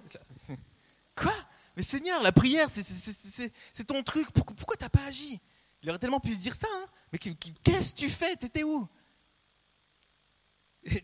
Quoi? 1.15 1.35
Mais 1.77 1.85
Seigneur, 1.85 2.21
la 2.25 2.33
prière, 2.33 2.69
c'est 2.69 3.85
ton 3.85 4.03
truc. 4.03 4.33
Pourquoi, 4.33 4.57
pourquoi 4.57 4.77
t'as 4.77 4.89
pas 4.89 5.05
agi? 5.05 5.41
Il 5.83 5.91
aurait 5.91 6.01
tellement 6.01 6.21
pu 6.21 6.35
se 6.35 6.41
dire 6.41 6.57
ça. 6.57 6.67
Hein 6.69 6.87
mais 7.13 7.19
qu'est-ce 7.19 7.93
que 7.93 7.99
tu 7.99 8.11
fais? 8.11 8.35
T'étais 8.35 8.65
où? 8.65 8.89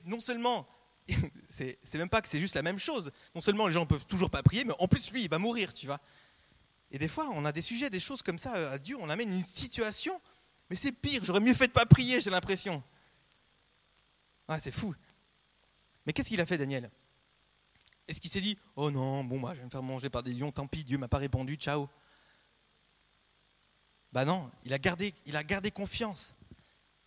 Non 0.05 0.21
seulement, 0.21 0.69
c'est 1.49 1.95
même 1.95 2.09
pas 2.09 2.21
que 2.21 2.29
c'est 2.29 2.41
juste 2.41 2.55
la 2.55 2.63
même 2.63 2.79
chose, 2.79 3.13
non 3.35 3.41
seulement 3.41 3.67
les 3.67 3.73
gens 3.73 3.87
peuvent 3.87 4.07
toujours 4.07 4.31
pas 4.31 4.43
prier, 4.43 4.65
mais 4.65 4.75
en 4.79 4.89
plus 4.89 5.11
lui, 5.11 5.23
il 5.25 5.31
va 5.31 5.39
mourir, 5.39 5.73
tu 5.73 5.87
vois. 5.87 6.01
Et 6.91 6.99
des 6.99 7.09
fois, 7.09 7.29
on 7.31 7.45
a 7.45 7.53
des 7.53 7.63
sujets, 7.63 7.91
des 7.91 8.01
choses 8.01 8.23
comme 8.23 8.39
ça 8.39 8.55
euh, 8.55 8.75
à 8.75 8.79
Dieu, 8.79 8.97
on 8.99 9.11
amène 9.11 9.31
une 9.31 9.45
situation, 9.45 10.21
mais 10.71 10.77
c'est 10.77 10.93
pire, 10.93 11.25
j'aurais 11.25 11.41
mieux 11.41 11.55
fait 11.55 11.69
de 11.69 11.73
pas 11.73 11.87
prier, 11.87 12.21
j'ai 12.21 12.31
l'impression. 12.31 12.83
Ah, 14.49 14.59
c'est 14.59 14.73
fou. 14.73 14.95
Mais 16.07 16.13
qu'est-ce 16.13 16.29
qu'il 16.29 16.41
a 16.41 16.47
fait, 16.47 16.57
Daniel? 16.57 16.91
Est-ce 18.07 18.21
qu'il 18.21 18.31
s'est 18.31 18.41
dit, 18.41 18.59
oh 18.77 18.91
non, 18.91 19.23
bon, 19.23 19.39
bah, 19.39 19.51
je 19.53 19.59
vais 19.59 19.67
me 19.67 19.71
faire 19.71 19.83
manger 19.83 20.09
par 20.09 20.23
des 20.23 20.33
lions, 20.33 20.51
tant 20.51 20.67
pis, 20.67 20.85
Dieu 20.85 20.97
m'a 20.97 21.09
pas 21.09 21.19
répondu, 21.19 21.57
ciao 21.57 21.91
Bah 24.13 24.25
non, 24.25 24.51
il 24.65 24.73
a 24.73 24.79
gardé, 24.79 25.15
il 25.27 25.37
a 25.37 25.45
gardé 25.45 25.71
confiance. 25.71 26.35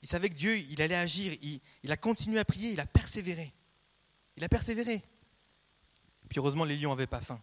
Il 0.02 0.08
savait 0.08 0.30
que 0.30 0.36
Dieu, 0.36 0.58
il 0.58 0.82
allait 0.82 0.96
agir. 0.96 1.38
Il, 1.84 1.92
a 1.92 1.98
continué 1.98 2.40
à 2.40 2.46
prier, 2.46 2.72
il 2.72 2.80
a 2.80 2.86
persévéré. 2.86 3.54
Il 4.36 4.44
a 4.44 4.50
persévéré. 4.50 5.04
Puis 6.28 6.40
heureusement, 6.40 6.66
les 6.66 6.78
lions 6.78 6.90
n'avaient 6.90 7.08
pas 7.08 7.22
faim. 7.22 7.42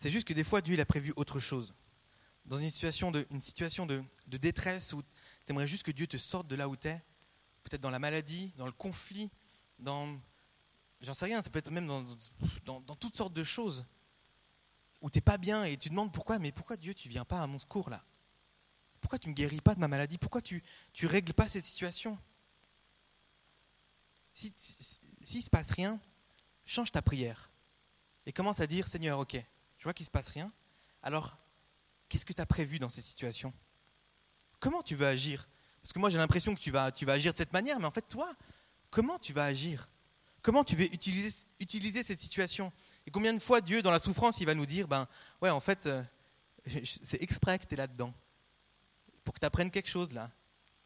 C'est 0.00 0.10
juste 0.10 0.28
que 0.28 0.32
des 0.32 0.44
fois, 0.44 0.60
Dieu 0.60 0.78
a 0.78 0.84
prévu 0.84 1.12
autre 1.16 1.40
chose. 1.40 1.74
Dans 2.44 2.58
une 2.58 2.70
situation 2.70 3.10
de, 3.10 3.26
situation 3.40 3.84
de, 3.84 4.00
détresse 4.28 4.92
où 4.92 5.02
tu 5.02 5.08
aimerais 5.48 5.66
juste 5.66 5.82
que 5.82 5.90
Dieu 5.90 6.06
te 6.06 6.16
sorte 6.16 6.46
de 6.46 6.54
là 6.54 6.68
où 6.68 6.76
tu 6.76 6.86
es, 6.86 7.04
peut-être 7.64 7.80
dans 7.80 7.90
la 7.90 7.98
maladie, 7.98 8.52
dans 8.56 8.66
le 8.66 8.72
conflit, 8.72 9.30
dans. 9.78 10.08
J'en 11.00 11.14
sais 11.14 11.26
rien, 11.26 11.42
ça 11.42 11.50
peut 11.50 11.58
être 11.58 11.70
même 11.70 11.86
dans 12.64 12.96
toutes 12.96 13.16
sortes 13.16 13.34
de 13.34 13.44
choses 13.44 13.84
où 15.00 15.10
tu 15.10 15.18
n'es 15.18 15.22
pas 15.22 15.38
bien 15.38 15.64
et 15.64 15.76
tu 15.76 15.88
demandes 15.88 16.12
pourquoi, 16.12 16.38
mais 16.38 16.52
pourquoi 16.52 16.76
Dieu, 16.76 16.94
tu 16.94 17.08
viens 17.08 17.24
pas 17.24 17.40
à 17.42 17.46
mon 17.46 17.58
secours 17.58 17.90
là? 17.90 18.04
Pourquoi 19.00 19.18
tu 19.18 19.28
ne 19.28 19.32
me 19.32 19.36
guéris 19.36 19.60
pas 19.60 19.74
de 19.74 19.80
ma 19.80 19.88
maladie? 19.88 20.18
Pourquoi 20.18 20.42
tu 20.42 20.62
ne 21.02 21.08
règles 21.08 21.32
pas 21.32 21.48
cette 21.48 21.64
situation? 21.64 22.18
S'il 24.34 24.52
si, 24.56 25.38
ne 25.38 25.42
se 25.42 25.50
passe 25.50 25.70
rien, 25.72 26.00
change 26.64 26.92
ta 26.92 27.02
prière 27.02 27.50
et 28.26 28.32
commence 28.32 28.60
à 28.60 28.66
dire 28.66 28.86
Seigneur, 28.86 29.18
ok, 29.18 29.36
je 29.78 29.84
vois 29.84 29.94
qu'il 29.94 30.04
ne 30.04 30.06
se 30.06 30.10
passe 30.10 30.28
rien, 30.28 30.52
alors 31.02 31.36
qu'est-ce 32.08 32.26
que 32.26 32.32
tu 32.32 32.42
as 32.42 32.46
prévu 32.46 32.78
dans 32.78 32.88
ces 32.88 33.02
situations? 33.02 33.52
Comment 34.60 34.82
tu 34.82 34.94
veux 34.94 35.06
agir? 35.06 35.48
Parce 35.82 35.92
que 35.92 35.98
moi 35.98 36.10
j'ai 36.10 36.18
l'impression 36.18 36.54
que 36.54 36.60
tu 36.60 36.70
vas, 36.70 36.90
vas 36.90 37.12
agir 37.12 37.32
de 37.32 37.38
cette 37.38 37.52
manière, 37.52 37.78
mais 37.78 37.86
en 37.86 37.90
fait 37.90 38.06
toi, 38.08 38.32
comment 38.90 39.18
tu 39.18 39.32
vas 39.32 39.44
agir? 39.44 39.88
Comment 40.42 40.64
tu 40.64 40.76
utiliser, 40.82 41.34
utiliser 41.60 42.02
cette 42.02 42.20
situation? 42.20 42.72
Et 43.08 43.10
combien 43.10 43.32
de 43.32 43.38
fois 43.38 43.62
Dieu, 43.62 43.80
dans 43.80 43.90
la 43.90 43.98
souffrance, 43.98 44.38
il 44.38 44.44
va 44.44 44.54
nous 44.54 44.66
dire, 44.66 44.86
ben 44.86 45.08
ouais, 45.40 45.48
en 45.48 45.60
fait, 45.60 45.86
euh, 45.86 46.04
c'est 46.84 47.22
exprès 47.22 47.58
que 47.58 47.64
tu 47.64 47.72
es 47.72 47.76
là-dedans. 47.78 48.12
Pour 49.24 49.32
que 49.32 49.40
tu 49.40 49.46
apprennes 49.46 49.70
quelque 49.70 49.88
chose 49.88 50.12
là. 50.12 50.30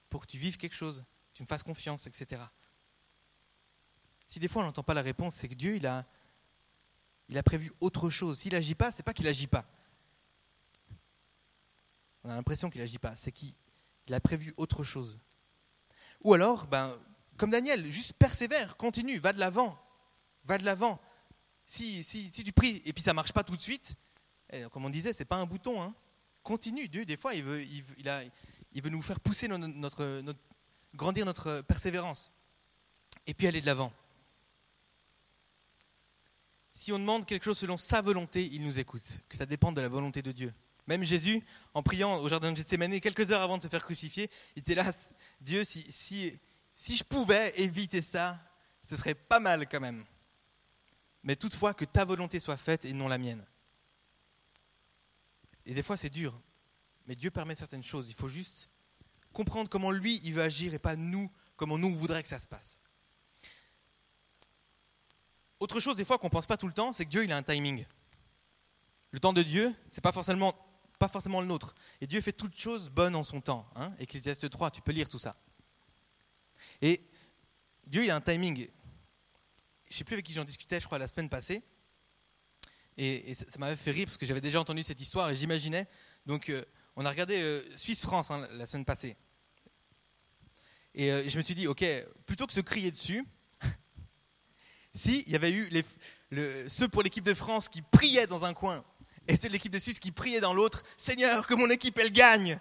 Pour 0.09 0.21
que 0.21 0.27
tu 0.27 0.39
vives 0.39 0.57
quelque 0.57 0.77
chose. 0.77 1.03
Que 1.33 1.39
tu 1.39 1.43
me 1.43 1.49
fasses 1.49 1.65
confiance, 1.65 2.07
etc. 2.07 2.41
Si 4.25 4.39
des 4.39 4.47
fois 4.47 4.63
on 4.63 4.67
n'entend 4.67 4.85
pas 4.85 4.95
la 4.95 5.03
réponse, 5.03 5.35
c'est 5.35 5.49
que 5.49 5.55
Dieu, 5.55 5.75
il 5.75 5.85
a, 5.85 6.07
il 7.29 7.37
a 7.37 7.43
prévu 7.43 7.73
autre 7.81 8.09
chose. 8.09 8.39
S'il 8.39 8.53
n'agit 8.53 8.77
pas, 8.77 8.93
c'est 8.93 9.03
pas 9.03 9.15
qu'il 9.15 9.25
n'agit 9.25 9.49
pas. 9.49 9.67
On 12.23 12.31
a 12.31 12.37
l'impression 12.37 12.71
qu'il 12.71 12.83
n'agit 12.83 13.01
pas. 13.01 13.17
C'est 13.17 13.33
qu'il 13.33 13.57
a 14.13 14.21
prévu 14.21 14.55
autre 14.59 14.85
chose. 14.85 15.19
Ou 16.21 16.35
alors, 16.35 16.69
ben, 16.69 16.97
comme 17.37 17.51
Daniel, 17.51 17.91
juste 17.91 18.13
persévère, 18.13 18.77
continue, 18.77 19.19
va 19.19 19.33
de 19.33 19.41
l'avant. 19.41 19.77
Va 20.45 20.57
de 20.57 20.65
l'avant 20.65 21.01
si, 21.73 22.03
si, 22.03 22.31
tu 22.31 22.53
pries 22.53 22.83
et 22.85 22.93
puis 22.93 23.03
ça 23.03 23.15
marche 23.15 23.33
pas 23.33 23.45
tout 23.45 23.57
de 23.57 23.63
suite, 23.63 23.95
eh, 24.51 24.65
comme 24.71 24.85
on 24.85 24.91
disait, 24.91 25.15
ce 25.15 25.21
n'est 25.21 25.25
pas 25.25 25.37
un 25.37 25.47
bouton. 25.47 25.83
Hein. 25.83 25.95
Continue. 26.43 26.87
Dieu, 26.87 27.07
des 27.07 27.17
fois, 27.17 27.35
il 27.35 27.43
veut, 27.43 27.65
il, 27.65 28.83
nous 28.91 29.01
faire 29.01 29.21
pousser 29.21 29.49
notre, 29.49 30.23
grandir 30.95 31.25
notre 31.25 31.63
persévérance. 31.63 32.31
Et 33.27 33.33
puis 33.33 33.47
aller 33.47 33.63
de 33.63 33.67
l'avant. 33.67 33.93
Si 36.75 36.93
on 36.93 36.99
demande 36.99 37.25
quelque 37.25 37.45
chose 37.45 37.59
selon 37.59 37.79
sa 37.79 38.03
volonté, 38.03 38.45
il 38.53 38.63
nous 38.65 38.79
écoute. 38.79 39.21
Que 39.29 39.37
ça 39.39 39.47
dépende 39.47 39.77
de 39.77 39.81
la 39.81 39.89
volonté 39.89 40.21
de 40.21 40.33
Dieu. 40.33 40.53
Même 40.87 41.05
Jésus, 41.05 41.43
en 41.73 41.83
priant 41.83 42.19
au 42.19 42.29
jardin 42.29 42.53
de 42.53 42.57
Gethsemane, 42.57 43.01
quelques 43.01 43.31
heures 43.31 43.43
avant 43.43 43.57
de 43.57 43.63
se 43.63 43.69
faire 43.69 43.85
crucifier, 43.85 44.29
il 44.57 44.61
était 44.61 44.75
là, 44.75 44.93
Dieu, 45.41 45.65
si, 45.65 45.91
si, 45.91 46.39
si 46.75 46.97
je 46.97 47.05
pouvais 47.05 47.55
éviter 47.59 48.03
ça, 48.03 48.39
ce 48.83 48.97
serait 48.97 49.15
pas 49.15 49.39
mal 49.39 49.67
quand 49.69 49.81
même 49.81 50.05
mais 51.23 51.37
toutefois 51.37 51.75
que 51.75 51.85
ta 51.85 52.05
volonté 52.05 52.41
soit 52.41 52.57
faite 52.57 52.85
et 52.85 52.93
non 52.93 53.09
la 53.09 53.19
mienne. 53.19 53.45
Et 55.67 55.75
des 55.75 55.83
fois 55.83 55.97
c'est 55.97 56.11
dur, 56.11 56.41
mais 57.07 57.17
Dieu 57.17 57.31
permet 57.31 57.55
certaines 57.55 57.85
choses. 57.85 58.09
Il 58.09 58.15
faut 58.15 58.29
juste 58.29 58.69
comprendre 59.33 59.71
comment 59.71 59.91
lui 59.91 60.21
il 60.25 60.35
veut 60.35 60.43
agir 60.43 60.75
et 60.75 60.79
pas 60.79 60.97
nous 60.97 61.31
comme 61.57 61.73
on 61.73 61.79
nous 61.79 61.95
voudrait 61.95 62.23
que 62.23 62.29
ça 62.29 62.39
se 62.39 62.47
passe. 62.47 62.79
Autre 65.63 65.79
chose, 65.79 65.97
des 65.97 66.05
fois, 66.05 66.19
qu'on 66.19 66.27
ne 66.27 66.33
pense 66.33 66.47
pas 66.47 66.57
tout 66.57 66.67
le 66.67 66.73
temps, 66.73 66.93
c'est 66.93 67.05
que 67.05 67.11
Dieu, 67.11 67.23
il 67.23 67.31
a 67.31 67.37
un 67.37 67.43
timing. 67.45 67.87
Le 69.13 69.21
temps 69.21 69.33
de 69.33 69.45
Dieu, 69.45 69.73
c'est 69.93 70.01
pas 70.01 70.11
forcément, 70.11 70.57
pas 70.99 71.07
forcément 71.07 71.41
le 71.41 71.47
nôtre. 71.47 71.77
Et 72.01 72.09
Dieu 72.09 72.21
fait 72.21 72.33
toutes 72.33 72.59
choses 72.59 72.89
bonnes 72.89 73.15
en 73.15 73.23
son 73.23 73.41
temps. 73.41 73.71
Hein 73.77 73.95
Ecclésiaste 74.01 74.51
3, 74.51 74.73
tu 74.73 74.83
peux 74.83 74.91
lire 74.91 75.09
tout 75.09 75.21
ça. 75.21 75.37
Et 76.81 77.09
Dieu, 77.87 78.03
il 78.03 78.11
a 78.11 78.17
un 78.17 78.21
timing. 78.21 78.69
Je 79.93 79.97
ne 79.97 79.99
sais 79.99 80.05
plus 80.05 80.15
avec 80.15 80.25
qui 80.25 80.33
j'en 80.33 80.45
discutais, 80.45 80.81
je 80.81 80.87
crois, 80.87 80.99
la 80.99 81.07
semaine 81.07 81.29
passée. 81.29 81.63
Et, 82.97 83.35
ça, 83.35 83.59
m'avait 83.59 83.77
fait 83.77 83.91
rire 83.91 84.07
parce 84.07 84.17
que 84.17 84.25
j'avais 84.25 84.41
déjà 84.41 84.59
entendu 84.59 84.83
cette 84.83 85.03
histoire 85.03 85.29
et 85.29 85.37
j'imaginais. 85.37 85.87
Donc, 86.25 86.49
euh, 86.49 86.65
on 86.97 87.05
a 87.05 87.11
regardé 87.11 87.37
euh, 87.43 87.63
Suisse-France 87.77 88.31
hein, 88.31 88.49
la 88.53 88.67
semaine 88.67 88.87
passée. 88.87 89.19
Et 90.95 91.13
euh, 91.13 91.29
je 91.29 91.37
me 91.37 91.43
suis 91.43 91.55
dit, 91.55 91.67
ok, 91.67 91.85
plutôt 92.25 92.47
que 92.47 92.55
se 92.55 92.63
crier 92.63 92.91
dessus, 92.91 93.23
s'il 94.95 95.29
y 95.29 95.37
avait 95.37 95.53
eu 95.53 95.69
ceux 96.69 96.89
pour 96.89 97.03
l'équipe 97.03 97.25
de 97.25 97.35
France 97.35 97.69
qui 97.69 97.83
priaient 97.83 98.27
dans 98.27 98.47
un 98.47 98.55
coin 98.55 98.83
et 99.29 99.37
ceux 99.37 99.49
de 99.49 99.53
l'équipe 99.53 99.73
de 99.73 99.79
Suisse 99.79 99.99
qui 99.99 100.11
priaient 100.11 100.41
dans 100.41 100.55
l'autre, 100.55 100.85
Seigneur, 100.97 101.47
que 101.47 101.53
mon 101.53 101.69
équipe, 101.69 101.99
elle 101.99 102.13
gagne, 102.13 102.59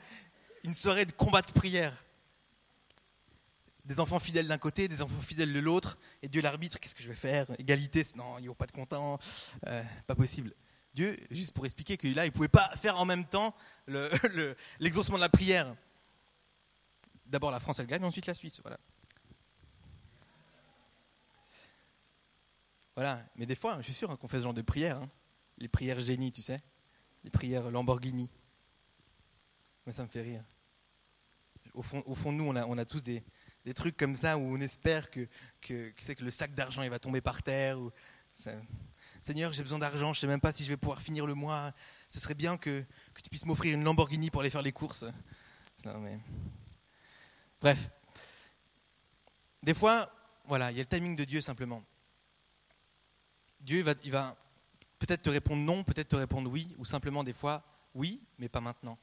une 0.66 0.76
soirée 0.76 1.06
de 1.06 1.14
combat 1.14 1.42
de 1.42 1.52
prière. 1.54 2.04
Des 3.92 4.00
enfants 4.00 4.20
fidèles 4.20 4.48
d'un 4.48 4.58
côté, 4.58 4.88
des 4.88 5.02
enfants 5.02 5.22
fidèles 5.22 5.52
de 5.52 5.60
l'autre, 5.60 5.98
et 6.22 6.30
Dieu 6.30 6.42
l'arbitre, 6.42 6.80
qu'est-ce 6.80 6.96
que 6.96 7.04
je 7.04 7.10
vais 7.10 7.14
faire? 7.14 7.46
Égalité, 7.60 8.06
non, 8.16 8.40
ils 8.40 8.48
vont 8.48 8.56
pas 8.56 8.64
être 8.64 8.72
contents, 8.72 9.20
euh, 9.68 9.84
pas 10.08 10.16
possible. 10.16 10.54
Dieu, 10.94 11.20
juste 11.30 11.52
pour 11.52 11.66
expliquer 11.66 11.98
que 11.98 12.08
là, 12.08 12.24
il 12.24 12.30
ne 12.30 12.34
pouvait 12.34 12.48
pas 12.48 12.70
faire 12.78 12.98
en 12.98 13.04
même 13.04 13.26
temps 13.26 13.54
l'exaucement 14.80 15.18
de 15.18 15.22
la 15.22 15.28
prière. 15.28 15.76
D'abord 17.26 17.52
la 17.52 17.60
France, 17.60 17.80
elle 17.80 17.86
gagne, 17.86 18.06
ensuite 18.06 18.28
la 18.28 18.34
Suisse. 18.34 18.62
Voilà. 18.62 18.80
Voilà, 22.96 23.26
mais 23.36 23.46
des 23.46 23.56
fois, 23.56 23.76
je 23.80 23.84
suis 23.84 23.94
sûr 23.94 24.10
hein, 24.10 24.16
qu'on 24.16 24.30
fait 24.30 24.38
ce 24.38 24.44
genre 24.44 24.54
de 24.54 24.62
prières. 24.62 25.02
Hein. 25.02 25.10
Les 25.58 25.68
prières 25.68 26.00
génie, 26.00 26.32
tu 26.32 26.42
sais. 26.42 26.62
Les 27.26 27.30
prières 27.30 27.70
Lamborghini. 27.70 28.30
Mais 29.86 29.92
ça 29.92 30.04
me 30.04 30.08
fait 30.08 30.22
rire. 30.22 30.46
Au 31.74 31.84
fond, 31.84 32.32
nous, 32.32 32.46
on 32.46 32.78
a 32.78 32.86
tous 32.86 33.02
des, 33.02 33.22
des, 33.66 33.74
trucs 33.74 33.98
comme 33.98 34.16
ça 34.16 34.38
où 34.38 34.42
on 34.42 34.62
espère 34.62 35.10
que, 35.10 35.28
que, 35.62 35.92
que, 35.92 36.24
le 36.24 36.32
sac 36.32 36.54
d'argent 36.54 36.88
va 36.90 37.00
tomber 37.00 37.22
par 37.22 37.44
terre. 37.44 37.80
Ou 37.80 37.92
Seigneur, 39.22 39.54
j'ai 39.54 39.64
besoin 39.64 39.80
d'argent, 39.80 40.14
je 40.14 40.20
ne 40.20 40.22
sais 40.22 40.28
même 40.28 40.42
pas 40.42 40.52
si 40.52 40.64
je 40.64 40.70
vais 40.70 40.78
pouvoir 40.78 41.02
finir 41.02 41.26
le 41.26 41.34
mois. 41.34 41.72
Ce 42.08 42.20
serait 42.20 42.36
bien 42.36 42.58
que, 42.58 42.84
que 43.14 43.22
tu 43.22 43.30
puisses 43.30 43.46
m'offrir 43.46 43.74
une 43.74 43.84
Lamborghini 43.84 44.30
pour 44.30 44.42
aller 44.42 44.50
faire 44.50 44.62
les 44.62 44.72
courses. 44.72 45.06
Non, 45.86 46.00
mais... 46.00 46.20
Bref. 47.60 47.92
Des 49.62 49.74
fois, 49.74 50.12
voilà, 50.46 50.72
il 50.72 50.78
y 50.78 50.80
a 50.80 50.84
le 50.84 50.90
timing 50.90 51.16
de 51.16 51.24
Dieu 51.24 51.42
simplement. 51.42 51.84
Dieu 53.60 53.84
va, 53.84 53.94
il 54.04 54.12
va 54.12 54.36
peut-être 54.98 55.22
te 55.22 55.30
répondre 55.30 55.62
non, 55.62 55.84
peut-être 55.84 56.10
te 56.10 56.16
répondre 56.16 56.50
oui, 56.50 56.76
ou 56.78 56.86
simplement 56.86 57.24
des 57.24 57.34
fois 57.34 57.64
oui, 57.94 58.22
mais 58.38 58.50
pas 58.50 58.62
maintenant. 58.62 58.98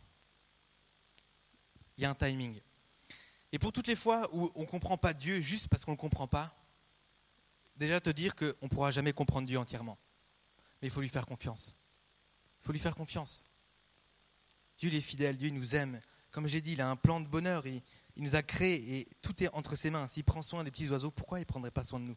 Il 1.96 2.02
y 2.02 2.04
a 2.04 2.10
un 2.10 2.14
timing. 2.14 2.60
Et 3.52 3.58
pour 3.58 3.72
toutes 3.72 3.86
les 3.86 3.96
fois 3.96 4.28
où 4.34 4.50
on 4.54 4.62
ne 4.62 4.66
comprend 4.66 4.98
pas 4.98 5.14
Dieu 5.14 5.40
juste 5.40 5.68
parce 5.68 5.84
qu'on 5.84 5.92
ne 5.92 5.96
le 5.96 6.00
comprend 6.00 6.28
pas, 6.28 6.54
déjà 7.76 8.00
te 8.00 8.10
dire 8.10 8.34
qu'on 8.36 8.54
ne 8.62 8.68
pourra 8.68 8.90
jamais 8.90 9.12
comprendre 9.12 9.46
Dieu 9.46 9.58
entièrement. 9.58 9.98
Mais 10.80 10.88
il 10.88 10.90
faut 10.90 11.00
lui 11.00 11.08
faire 11.08 11.26
confiance. 11.26 11.76
Il 12.60 12.66
faut 12.66 12.72
lui 12.72 12.78
faire 12.78 12.94
confiance. 12.94 13.44
Dieu 14.76 14.92
est 14.92 15.00
fidèle, 15.00 15.36
Dieu 15.36 15.50
nous 15.50 15.74
aime. 15.74 16.00
Comme 16.30 16.46
j'ai 16.46 16.60
dit, 16.60 16.72
il 16.72 16.80
a 16.80 16.90
un 16.90 16.96
plan 16.96 17.20
de 17.20 17.26
bonheur, 17.26 17.66
il, 17.66 17.82
il 18.16 18.24
nous 18.24 18.34
a 18.34 18.42
créés 18.42 18.98
et 18.98 19.08
tout 19.22 19.42
est 19.42 19.48
entre 19.54 19.76
ses 19.76 19.90
mains. 19.90 20.06
S'il 20.08 20.24
prend 20.24 20.42
soin 20.42 20.62
des 20.64 20.70
petits 20.70 20.88
oiseaux, 20.88 21.10
pourquoi 21.10 21.38
il 21.38 21.42
ne 21.42 21.46
prendrait 21.46 21.70
pas 21.70 21.84
soin 21.84 22.00
de 22.00 22.04
nous? 22.04 22.16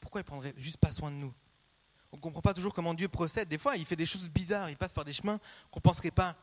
Pourquoi 0.00 0.22
il 0.22 0.24
prendrait 0.24 0.54
juste 0.56 0.78
pas 0.78 0.92
soin 0.92 1.10
de 1.10 1.16
nous? 1.16 1.34
On 2.12 2.16
ne 2.16 2.20
comprend 2.20 2.40
pas 2.40 2.54
toujours 2.54 2.72
comment 2.72 2.94
Dieu 2.94 3.08
procède. 3.08 3.48
Des 3.48 3.58
fois, 3.58 3.76
il 3.76 3.84
fait 3.84 3.96
des 3.96 4.06
choses 4.06 4.28
bizarres, 4.28 4.70
il 4.70 4.76
passe 4.76 4.94
par 4.94 5.04
des 5.04 5.12
chemins 5.12 5.38
qu'on 5.70 5.78
ne 5.78 5.82
penserait 5.82 6.10
pas. 6.10 6.36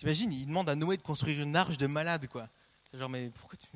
T'imagines, 0.00 0.32
il 0.32 0.46
demande 0.46 0.70
à 0.70 0.74
Noé 0.74 0.96
de 0.96 1.02
construire 1.02 1.42
une 1.42 1.54
arche 1.54 1.76
de 1.76 1.86
malade, 1.86 2.26
quoi. 2.26 2.48
Genre, 2.94 3.10
mais 3.10 3.28
pourquoi 3.28 3.58
tu. 3.58 3.68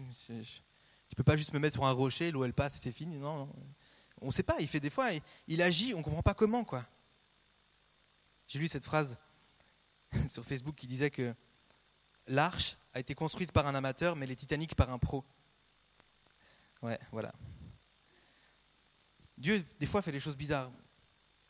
Tu 1.07 1.15
peux 1.15 1.23
pas 1.23 1.37
juste 1.37 1.53
me 1.53 1.59
mettre 1.59 1.75
sur 1.75 1.85
un 1.85 1.93
rocher, 1.93 2.31
l'eau 2.31 2.47
elle 2.47 2.55
passe 2.55 2.77
et 2.77 2.79
c'est 2.79 2.93
fini 2.93 3.19
Non, 3.19 3.47
on 4.23 4.29
ne 4.29 4.31
sait 4.33 4.43
pas. 4.43 4.57
Il 4.59 4.67
fait 4.67 4.81
des 4.81 4.89
fois, 4.89 5.11
il, 5.47 5.61
agit, 5.61 5.93
on 5.93 5.99
ne 5.99 6.03
comprend 6.03 6.23
pas 6.23 6.33
comment, 6.33 6.65
quoi. 6.65 6.83
J'ai 8.49 8.59
lu 8.59 8.67
cette 8.67 8.87
phrase 8.87 9.19
sur 10.31 10.47
Facebook 10.47 10.75
qui 10.75 10.87
disait 10.87 11.11
que 11.11 11.35
l'arche 12.27 12.79
a 12.95 13.01
été 13.01 13.15
construite 13.15 13.53
par 13.53 13.67
un 13.67 13.75
amateur, 13.75 14.17
mais 14.17 14.27
les 14.27 14.35
Titanic 14.35 14.75
par 14.75 14.89
un 14.89 14.99
pro. 14.99 15.27
Ouais, 16.81 16.99
voilà. 17.13 17.35
Dieu, 19.37 19.63
des 19.79 19.87
fois, 19.87 20.01
fait 20.01 20.13
des 20.13 20.21
choses 20.21 20.39
bizarres. 20.39 20.73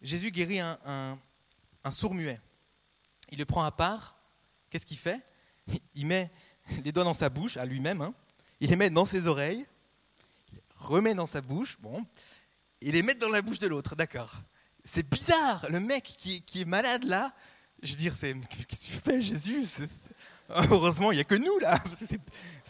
Jésus 0.03 0.33
guérit 0.33 0.59
un, 0.59 1.17
sourd 1.93 2.13
muet. 2.13 2.41
Il 3.31 3.39
le 3.39 3.45
prend 3.45 3.63
à 3.63 3.71
part. 3.71 4.17
Qu'est-ce 4.75 4.87
qu'il 4.87 4.99
fait? 4.99 5.21
Il 5.95 6.05
met 6.05 6.33
les 6.83 6.91
doigts 6.91 7.05
dans 7.05 7.15
sa 7.15 7.29
bouche, 7.31 7.57
à 7.57 7.65
lui-même. 7.65 8.01
Hein. 8.01 8.13
Il 8.59 8.71
les 8.71 8.75
met 8.75 8.91
dans 8.91 9.05
ses 9.05 9.29
oreilles. 9.29 9.65
Il 10.51 10.57
les 10.57 10.63
remet 10.75 11.15
dans 11.15 11.29
sa 11.29 11.41
bouche. 11.41 11.79
Bon. 11.81 12.05
Et 12.81 12.91
les 12.91 13.05
met 13.05 13.15
dans 13.15 13.29
la 13.29 13.41
bouche 13.41 13.61
de 13.61 13.69
l'autre. 13.69 13.95
D'accord. 13.95 14.33
C'est 14.83 15.09
bizarre. 15.09 15.65
Le 15.71 15.79
mec 15.79 16.03
qui, 16.03 16.43
est 16.57 16.65
malade 16.65 17.05
là, 17.05 17.33
je 17.85 17.93
veux 17.93 17.99
dire, 17.99 18.17
c'est, 18.17 18.35
qu'est-ce 18.35 18.67
que 18.67 18.93
tu 18.93 19.01
fais, 19.01 19.23
Jésus? 19.23 19.65
Heureusement, 20.49 21.13
il 21.13 21.19
n'y 21.19 21.21
a 21.21 21.25
que 21.25 21.37
nous 21.37 21.57
là. 21.61 21.79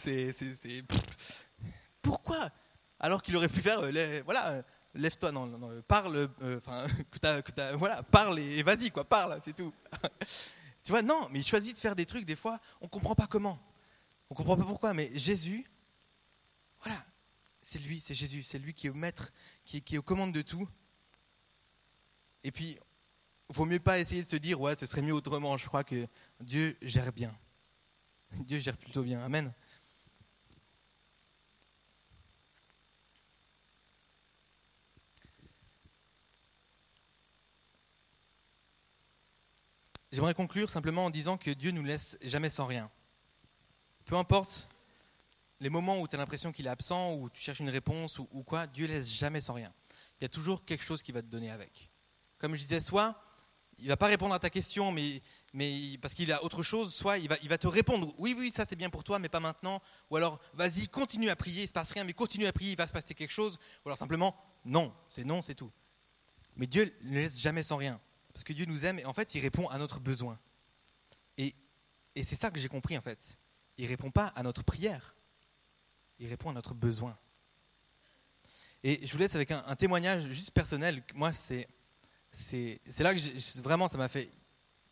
Pourquoi? 2.03 2.51
Alors 3.01 3.23
qu'il 3.23 3.35
aurait 3.35 3.49
pu 3.49 3.63
faire, 3.63 3.81
euh, 3.83 4.21
voilà, 4.27 4.63
lève-toi, 4.93 5.33
non, 5.33 5.47
non, 5.47 5.71
parle, 5.89 6.29
euh, 6.43 6.59
enfin, 6.59 6.85
voilà, 7.77 8.03
parle 8.03 8.41
et, 8.41 8.63
vas-y, 8.63 8.91
quoi, 8.91 9.05
parle, 9.05 9.39
c'est 9.43 9.57
tout. 9.57 9.73
Tu 10.85 10.93
vois, 10.93 11.03
non, 11.03 11.29
mais 11.31 11.41
il 11.41 11.45
choisit 11.45 11.75
de 11.75 11.81
faire 11.81 11.97
des 11.97 12.07
trucs, 12.07 12.27
des 12.27 12.37
fois, 12.37 12.61
on 12.81 12.85
ne 12.85 12.91
comprend 12.91 13.15
pas 13.15 13.27
comment. 13.27 13.59
On 14.31 14.35
ne 14.35 14.37
comprend 14.37 14.57
pas 14.57 14.65
pourquoi, 14.65 14.95
mais 14.95 15.11
Jésus, 15.15 15.67
voilà, 16.83 17.05
c'est 17.63 17.79
lui, 17.79 18.01
c'est 18.01 18.15
Jésus, 18.15 18.43
c'est 18.43 18.59
lui 18.59 18.75
qui 18.75 18.87
est 18.87 18.91
au 18.91 18.95
maître, 18.95 19.33
qui, 19.65 19.81
qui 19.81 19.95
est 19.95 19.99
aux 19.99 20.03
commandes 20.03 20.33
de 20.33 20.43
tout. 20.43 20.69
Et 22.43 22.53
puis, 22.53 22.79
vaut 23.49 23.65
mieux 23.65 23.81
pas 23.81 23.99
essayer 23.99 24.23
de 24.23 24.29
se 24.29 24.37
dire, 24.37 24.61
ouais, 24.61 24.77
ce 24.79 24.87
serait 24.87 25.03
mieux 25.03 25.15
autrement. 25.15 25.57
Je 25.57 25.67
crois 25.67 25.85
que 25.85 26.07
Dieu 26.41 26.77
gère 26.83 27.13
bien. 27.13 27.35
Dieu 28.33 28.59
gère 28.59 28.77
plutôt 28.77 29.03
bien. 29.03 29.23
Amen. 29.25 29.53
J'aimerais 40.15 40.35
conclure 40.35 40.71
simplement 40.71 41.07
en 41.07 41.11
disant 41.11 41.37
que 41.37 41.51
Dieu 41.51 41.73
ne 41.73 41.79
nous 41.79 41.85
laisse 41.85 42.17
jamais 42.23 42.49
sans 42.49 42.67
rien. 42.67 42.89
Peu 44.05 44.15
importe 44.15 44.69
les 45.59 45.69
moments 45.69 46.01
où 46.01 46.07
tu 46.07 46.15
as 46.15 46.19
l'impression 46.19 46.53
qu'il 46.53 46.67
est 46.67 46.71
absent, 46.71 47.15
ou 47.15 47.29
tu 47.31 47.41
cherches 47.41 47.59
une 47.59 47.69
réponse, 47.69 48.21
ou, 48.21 48.45
quoi, 48.45 48.69
Dieu 48.69 48.87
ne 48.87 48.93
laisse 48.93 49.11
jamais 49.11 49.41
sans 49.41 49.55
rien. 49.55 49.73
Il 50.21 50.23
y 50.23 50.25
a 50.25 50.29
toujours 50.29 50.65
quelque 50.65 50.85
chose 50.85 51.03
qui 51.03 51.11
va 51.11 51.21
te 51.21 51.27
donner 51.27 51.51
avec. 51.51 51.91
Comme 52.39 52.55
je 52.55 52.61
disais, 52.61 52.79
soit 52.79 53.21
il 53.79 53.87
ne 53.87 53.89
va 53.89 53.97
pas 53.97 54.07
répondre 54.07 54.33
à 54.33 54.39
ta 54.39 54.51
question, 54.51 54.93
mais, 54.93 55.21
parce 56.01 56.15
qu'il 56.15 56.31
a 56.31 56.45
autre 56.45 56.63
chose, 56.63 56.95
soit 56.95 57.19
il 57.19 57.29
va, 57.29 57.37
il 57.43 57.49
va 57.49 57.59
te 57.59 57.67
répondre, 57.67 58.15
oui, 58.17 58.37
oui, 58.39 58.53
ça 58.55 58.65
c'est 58.65 58.77
bien 58.77 58.91
pour 58.91 59.03
toi, 59.03 59.19
mais 59.19 59.29
pas 59.29 59.41
maintenant. 59.41 59.83
Ou 60.13 60.17
alors, 60.17 60.39
vas-y, 60.53 60.87
continue 60.87 61.29
à 61.29 61.35
prier, 61.35 61.63
il 61.63 61.65
ne 61.65 61.69
se 61.69 61.73
passe 61.73 61.91
rien, 61.91 62.05
mais 62.05 62.13
continue 62.13 62.47
à 62.47 62.53
prier, 62.53 62.71
il 62.71 62.79
va 62.79 62.87
se 62.87 62.93
passer 62.93 63.15
quelque 63.15 63.33
chose. 63.33 63.59
Ou 63.85 63.89
alors 63.89 63.99
simplement, 63.99 64.37
non, 64.65 64.95
c'est 65.11 65.25
non, 65.25 65.43
c'est 65.43 65.57
tout. 65.57 65.73
Mais 66.55 66.69
Dieu 66.69 66.97
ne 67.03 67.17
laisse 67.17 67.41
jamais 67.41 67.65
sans 67.65 67.79
rien 67.79 68.01
parce 68.35 68.45
que 68.45 68.53
Dieu 68.53 68.67
nous 68.67 68.85
aime 68.85 68.99
et 68.99 69.07
en 69.07 69.15
fait, 69.15 69.35
il 69.35 69.41
répond 69.41 69.69
à 69.69 69.79
notre 69.79 70.01
besoin. 70.01 70.39
Et, 71.39 71.55
et 72.15 72.25
c'est 72.25 72.35
ça 72.35 72.51
que 72.51 72.59
j'ai 72.59 72.69
compris 72.69 72.99
en 72.99 73.01
fait. 73.01 73.39
Il 73.79 73.85
ne 73.85 73.89
répond 73.89 74.11
pas 74.11 74.27
à 74.27 74.43
notre 74.43 74.63
prière, 74.63 75.15
il 76.19 76.29
répond 76.29 76.51
à 76.51 76.53
notre 76.53 76.75
besoin. 76.75 77.17
Et 78.83 79.01
je 79.07 79.13
vous 79.13 79.19
laisse 79.19 79.35
avec 79.35 79.51
un, 79.51 79.77
témoignage 79.77 80.29
juste 80.29 80.51
personnel. 80.51 81.03
Moi, 81.15 81.33
c'est, 81.33 81.67
là 82.99 83.15
que 83.15 83.61
vraiment 83.63 83.89
ça 83.89 83.97
m'a 83.97 84.09
fait 84.09 84.31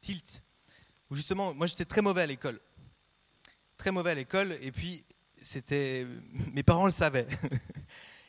tilt. 0.00 0.42
Où 1.10 1.14
justement, 1.14 1.52
moi 1.52 1.66
j'étais 1.66 1.84
très 1.84 2.00
mauvais 2.00 2.22
à 2.22 2.26
l'école. 2.26 2.58
Très 3.76 3.90
mauvais 3.90 4.12
à 4.12 4.14
l'école, 4.14 4.56
et 4.62 4.72
puis 4.72 5.04
c'était. 5.42 6.06
Mes 6.52 6.62
parents 6.62 6.86
le 6.86 6.92
savaient. 6.92 7.26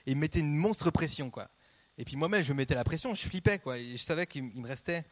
et 0.06 0.12
ils 0.12 0.16
me 0.16 0.22
mettaient 0.22 0.40
une 0.40 0.58
monstre 0.58 0.92
pression, 0.92 1.30
quoi. 1.30 1.50
Et 1.98 2.06
puis 2.06 2.16
moi-même, 2.16 2.44
je 2.44 2.52
me 2.54 2.58
mettais 2.58 2.76
la 2.76 2.84
pression, 2.84 3.14
je 3.14 3.22
flippais, 3.28 3.60
quoi. 3.60 3.78
Je 3.78 3.98
savais 3.98 4.26
qu'il 4.26 4.44
me 4.44 4.68
restait. 4.68 5.06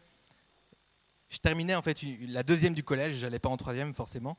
Je 1.30 1.38
terminais 1.38 1.76
en 1.76 1.82
fait 1.82 1.98
la 2.28 2.44
deuxième 2.44 2.74
du 2.74 2.84
collège, 2.84 3.16
j'allais 3.16 3.40
pas 3.40 3.50
en 3.50 3.56
troisième 3.56 3.94
forcément. 3.94 4.38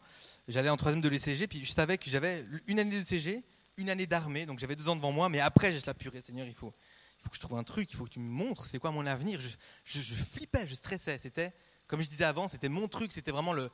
J'allais 0.48 0.68
en 0.68 0.76
troisième 0.76 1.00
de 1.00 1.08
l'ECG, 1.08 1.46
puis 1.46 1.64
je 1.64 1.72
savais 1.72 1.96
que 1.96 2.10
j'avais 2.10 2.44
une 2.66 2.78
année 2.78 3.00
de 3.00 3.06
CG, 3.06 3.42
une 3.78 3.88
année 3.88 4.06
d'armée, 4.06 4.44
donc 4.44 4.58
j'avais 4.58 4.76
deux 4.76 4.88
ans 4.88 4.96
devant 4.96 5.12
moi, 5.12 5.30
mais 5.30 5.40
après, 5.40 5.72
je 5.72 5.80
la 5.86 5.94
purée, 5.94 6.20
Seigneur, 6.20 6.46
il 6.46 6.52
faut, 6.54 6.74
il 7.18 7.22
faut 7.22 7.30
que 7.30 7.36
je 7.36 7.40
trouve 7.40 7.56
un 7.56 7.64
truc, 7.64 7.90
il 7.90 7.96
faut 7.96 8.04
que 8.04 8.10
tu 8.10 8.20
me 8.20 8.28
montres 8.28 8.66
c'est 8.66 8.78
quoi 8.78 8.90
mon 8.90 9.06
avenir. 9.06 9.40
Je, 9.84 10.00
flippais, 10.00 10.66
je 10.66 10.74
stressais. 10.74 11.18
C'était, 11.18 11.54
comme 11.86 12.02
je 12.02 12.08
disais 12.08 12.24
avant, 12.24 12.46
c'était 12.46 12.68
mon 12.68 12.88
truc, 12.88 13.12
c'était 13.12 13.30
vraiment 13.30 13.54
le, 13.54 13.70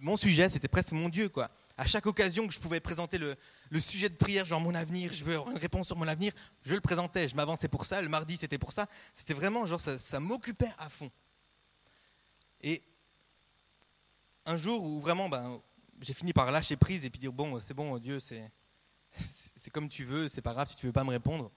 mon 0.00 0.16
sujet, 0.16 0.48
c'était 0.48 0.68
presque 0.68 0.92
mon 0.92 1.08
Dieu, 1.08 1.28
quoi. 1.28 1.50
À 1.78 1.86
chaque 1.86 2.06
occasion 2.06 2.46
que 2.46 2.54
je 2.54 2.58
pouvais 2.58 2.80
présenter 2.80 3.18
le, 3.18 3.36
sujet 3.80 4.08
de 4.08 4.14
prière, 4.14 4.46
genre 4.46 4.60
mon 4.60 4.74
avenir, 4.74 5.12
je 5.12 5.22
veux 5.24 5.34
avoir 5.34 5.50
une 5.50 5.58
réponse 5.58 5.88
sur 5.88 5.96
mon 5.96 6.08
avenir, 6.08 6.32
je 6.62 6.74
le 6.74 6.80
présentais. 6.80 7.28
Je 7.28 7.36
m'avançais 7.36 7.68
pour 7.68 7.84
ça. 7.84 8.00
Le 8.00 8.08
mardi, 8.08 8.36
c'était 8.36 8.58
pour 8.58 8.72
ça. 8.72 8.86
C'était 9.14 9.34
vraiment, 9.34 9.66
genre, 9.66 9.80
ça, 9.80 10.20
m'occupait 10.20 10.72
à 10.78 10.88
fond. 10.88 11.10
Et 12.62 12.82
un 14.46 14.56
jour 14.56 14.82
où 14.82 15.00
vraiment, 15.00 15.28
ben, 15.28 15.60
j'ai 16.00 16.14
fini 16.14 16.32
par 16.32 16.50
lâcher 16.50 16.76
prise 16.76 17.04
et 17.04 17.10
puis 17.10 17.20
dire 17.20 17.32
bon, 17.32 17.60
c'est 17.60 17.74
bon, 17.74 17.98
Dieu, 17.98 18.20
c'est, 18.20 18.50
c'est 19.12 19.70
comme 19.70 19.88
tu 19.88 20.04
veux, 20.04 20.28
c'est 20.28 20.42
pas 20.42 20.54
grave 20.54 20.68
si 20.68 20.76
tu 20.76 20.86
veux 20.86 20.92
pas 20.92 21.04
me 21.04 21.10
répondre. 21.10 21.50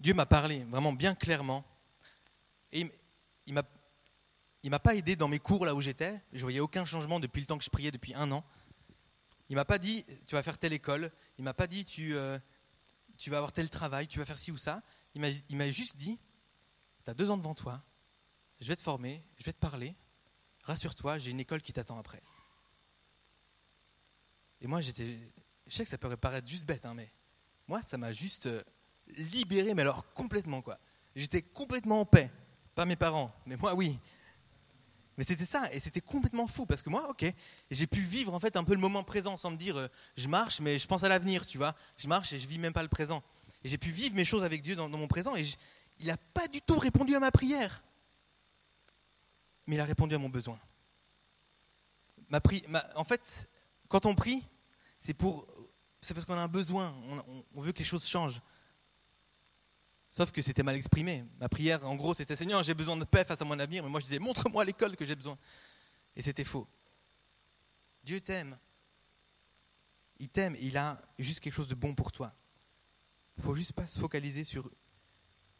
Dieu 0.00 0.12
m'a 0.12 0.26
parlé 0.26 0.64
vraiment 0.64 0.92
bien 0.92 1.14
clairement. 1.14 1.64
Et 2.72 2.90
il 3.46 3.54
m'a 3.54 3.62
il 4.66 4.70
m'a 4.70 4.80
pas 4.80 4.96
aidé 4.96 5.14
dans 5.14 5.28
mes 5.28 5.38
cours 5.38 5.64
là 5.64 5.76
où 5.76 5.80
j'étais. 5.80 6.20
Je 6.32 6.42
voyais 6.42 6.58
aucun 6.58 6.84
changement 6.84 7.20
depuis 7.20 7.40
le 7.40 7.46
temps 7.46 7.56
que 7.56 7.62
je 7.62 7.70
priais 7.70 7.92
depuis 7.92 8.14
un 8.14 8.32
an. 8.32 8.44
Il 9.48 9.56
m'a 9.56 9.64
pas 9.64 9.78
dit 9.78 10.04
tu 10.26 10.34
vas 10.34 10.42
faire 10.42 10.58
telle 10.58 10.72
école. 10.72 11.10
Il 11.38 11.44
m'a 11.44 11.54
pas 11.54 11.66
dit 11.66 11.84
tu, 11.84 12.14
euh, 12.14 12.38
vas 13.28 13.36
avoir 13.36 13.52
tel 13.52 13.68
travail, 13.68 14.08
tu 14.08 14.18
vas 14.18 14.24
faire 14.24 14.38
ci 14.38 14.50
ou 14.50 14.58
ça. 14.58 14.82
Il 15.14 15.20
m'a 15.20 15.70
juste 15.70 15.96
dit 15.96 16.18
tu 17.04 17.10
as 17.10 17.14
deux 17.14 17.30
ans 17.30 17.36
devant 17.36 17.54
toi. 17.54 17.82
Je 18.60 18.68
vais 18.68 18.76
te 18.76 18.82
former, 18.82 19.22
je 19.38 19.44
vais 19.44 19.52
te 19.52 19.58
parler. 19.58 19.94
Rassure-toi, 20.62 21.18
j'ai 21.18 21.30
une 21.30 21.40
école 21.40 21.60
qui 21.60 21.72
t'attend 21.72 21.98
après. 21.98 22.22
Et 24.60 24.66
moi, 24.66 24.80
j'étais. 24.80 25.18
Je 25.66 25.74
sais 25.74 25.84
que 25.84 25.90
ça 25.90 25.98
pourrait 25.98 26.16
paraître 26.16 26.48
juste 26.48 26.64
bête, 26.64 26.84
hein, 26.84 26.94
mais 26.94 27.10
moi, 27.68 27.82
ça 27.82 27.98
m'a 27.98 28.12
juste 28.12 28.46
euh, 28.46 28.62
libéré, 29.06 29.74
mais 29.74 29.82
alors 29.82 30.12
complètement, 30.14 30.62
quoi. 30.62 30.78
J'étais 31.14 31.42
complètement 31.42 32.00
en 32.00 32.06
paix. 32.06 32.30
Pas 32.74 32.84
mes 32.84 32.96
parents, 32.96 33.32
mais 33.46 33.56
moi, 33.56 33.74
oui. 33.74 33.98
Mais 35.16 35.24
c'était 35.24 35.46
ça, 35.46 35.72
et 35.72 35.80
c'était 35.80 36.02
complètement 36.02 36.46
fou, 36.46 36.66
parce 36.66 36.82
que 36.82 36.90
moi, 36.90 37.08
ok, 37.08 37.24
j'ai 37.70 37.86
pu 37.86 38.00
vivre 38.00 38.34
en 38.34 38.40
fait 38.40 38.56
un 38.56 38.64
peu 38.64 38.74
le 38.74 38.80
moment 38.80 39.02
présent 39.02 39.36
sans 39.36 39.50
me 39.50 39.56
dire, 39.56 39.76
euh, 39.76 39.88
je 40.16 40.28
marche, 40.28 40.60
mais 40.60 40.78
je 40.78 40.86
pense 40.86 41.04
à 41.04 41.08
l'avenir, 41.08 41.46
tu 41.46 41.56
vois. 41.56 41.74
Je 41.96 42.06
marche 42.06 42.32
et 42.34 42.38
je 42.38 42.46
vis 42.46 42.58
même 42.58 42.74
pas 42.74 42.82
le 42.82 42.88
présent. 42.88 43.22
Et 43.64 43.68
j'ai 43.68 43.78
pu 43.78 43.90
vivre 43.90 44.14
mes 44.14 44.26
choses 44.26 44.44
avec 44.44 44.60
Dieu 44.62 44.76
dans, 44.76 44.88
mon 44.88 45.08
présent, 45.08 45.34
et 45.34 45.44
il 46.00 46.06
n'a 46.06 46.18
pas 46.18 46.48
du 46.48 46.60
tout 46.60 46.78
répondu 46.78 47.14
à 47.14 47.20
ma 47.20 47.30
prière. 47.30 47.82
Mais 49.66 49.76
il 49.76 49.80
a 49.80 49.84
répondu 49.84 50.14
à 50.14 50.18
mon 50.18 50.28
besoin. 50.28 50.58
Ma 52.28 52.40
en 52.94 53.04
fait, 53.04 53.48
quand 53.88 54.04
on 54.04 54.14
prie, 54.14 54.46
c'est 54.98 55.14
parce 55.14 56.24
qu'on 56.26 56.34
a 56.34 56.42
un 56.42 56.48
besoin, 56.48 56.94
on 57.54 57.60
veut 57.62 57.72
que 57.72 57.78
les 57.78 57.84
choses 57.84 58.06
changent. 58.06 58.42
Sauf 60.10 60.32
que 60.32 60.40
c'était 60.40 60.62
mal 60.62 60.76
exprimé. 60.76 61.24
Ma 61.38 61.48
prière, 61.48 61.86
en 61.86 61.96
gros, 61.96 62.14
c'était 62.14 62.36
Seigneur, 62.36 62.62
j'ai 62.62 62.74
besoin 62.74 62.96
de 62.96 63.04
paix 63.04 63.24
face 63.24 63.40
à 63.42 63.44
mon 63.44 63.58
avenir. 63.58 63.82
Mais 63.82 63.90
moi, 63.90 64.00
je 64.00 64.06
disais, 64.06 64.18
montre-moi 64.18 64.64
l'école 64.64 64.96
que 64.96 65.04
j'ai 65.04 65.16
besoin. 65.16 65.36
Et 66.14 66.22
c'était 66.22 66.44
faux. 66.44 66.66
Dieu 68.02 68.20
t'aime. 68.20 68.56
Il 70.18 70.28
t'aime. 70.28 70.56
Il 70.60 70.76
a 70.76 71.00
juste 71.18 71.40
quelque 71.40 71.54
chose 71.54 71.68
de 71.68 71.74
bon 71.74 71.94
pour 71.94 72.12
toi. 72.12 72.34
Il 73.36 73.42
faut 73.42 73.54
juste 73.54 73.72
pas 73.72 73.86
se 73.86 73.98
focaliser 73.98 74.44
sur 74.44 74.70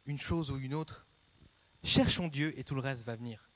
une 0.07 0.19
chose 0.19 0.51
ou 0.51 0.59
une 0.59 0.75
autre. 0.75 1.07
Cherchons 1.83 2.29
Dieu 2.29 2.59
et 2.59 2.65
tout 2.65 2.75
le 2.75 2.81
reste 2.81 3.03
va 3.03 3.17
venir. 3.17 3.51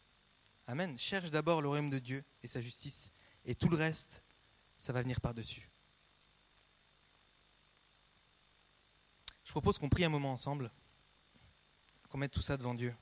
Amen. 0.66 0.98
Cherche 0.98 1.30
d'abord 1.30 1.62
le 1.62 1.68
royaume 1.68 1.90
de 1.90 1.98
Dieu 1.98 2.22
et 2.42 2.48
sa 2.48 2.60
justice. 2.60 3.10
Et 3.44 3.54
tout 3.54 3.68
le 3.68 3.76
reste, 3.76 4.22
ça 4.76 4.92
va 4.92 5.02
venir 5.02 5.20
par-dessus. 5.20 5.70
Je 9.44 9.50
propose 9.52 9.78
qu'on 9.78 9.88
prie 9.88 10.04
un 10.04 10.10
moment 10.10 10.32
ensemble 10.32 10.70
qu'on 12.10 12.18
mette 12.18 12.32
tout 12.32 12.42
ça 12.42 12.56
devant 12.56 12.74
Dieu. 12.74 12.92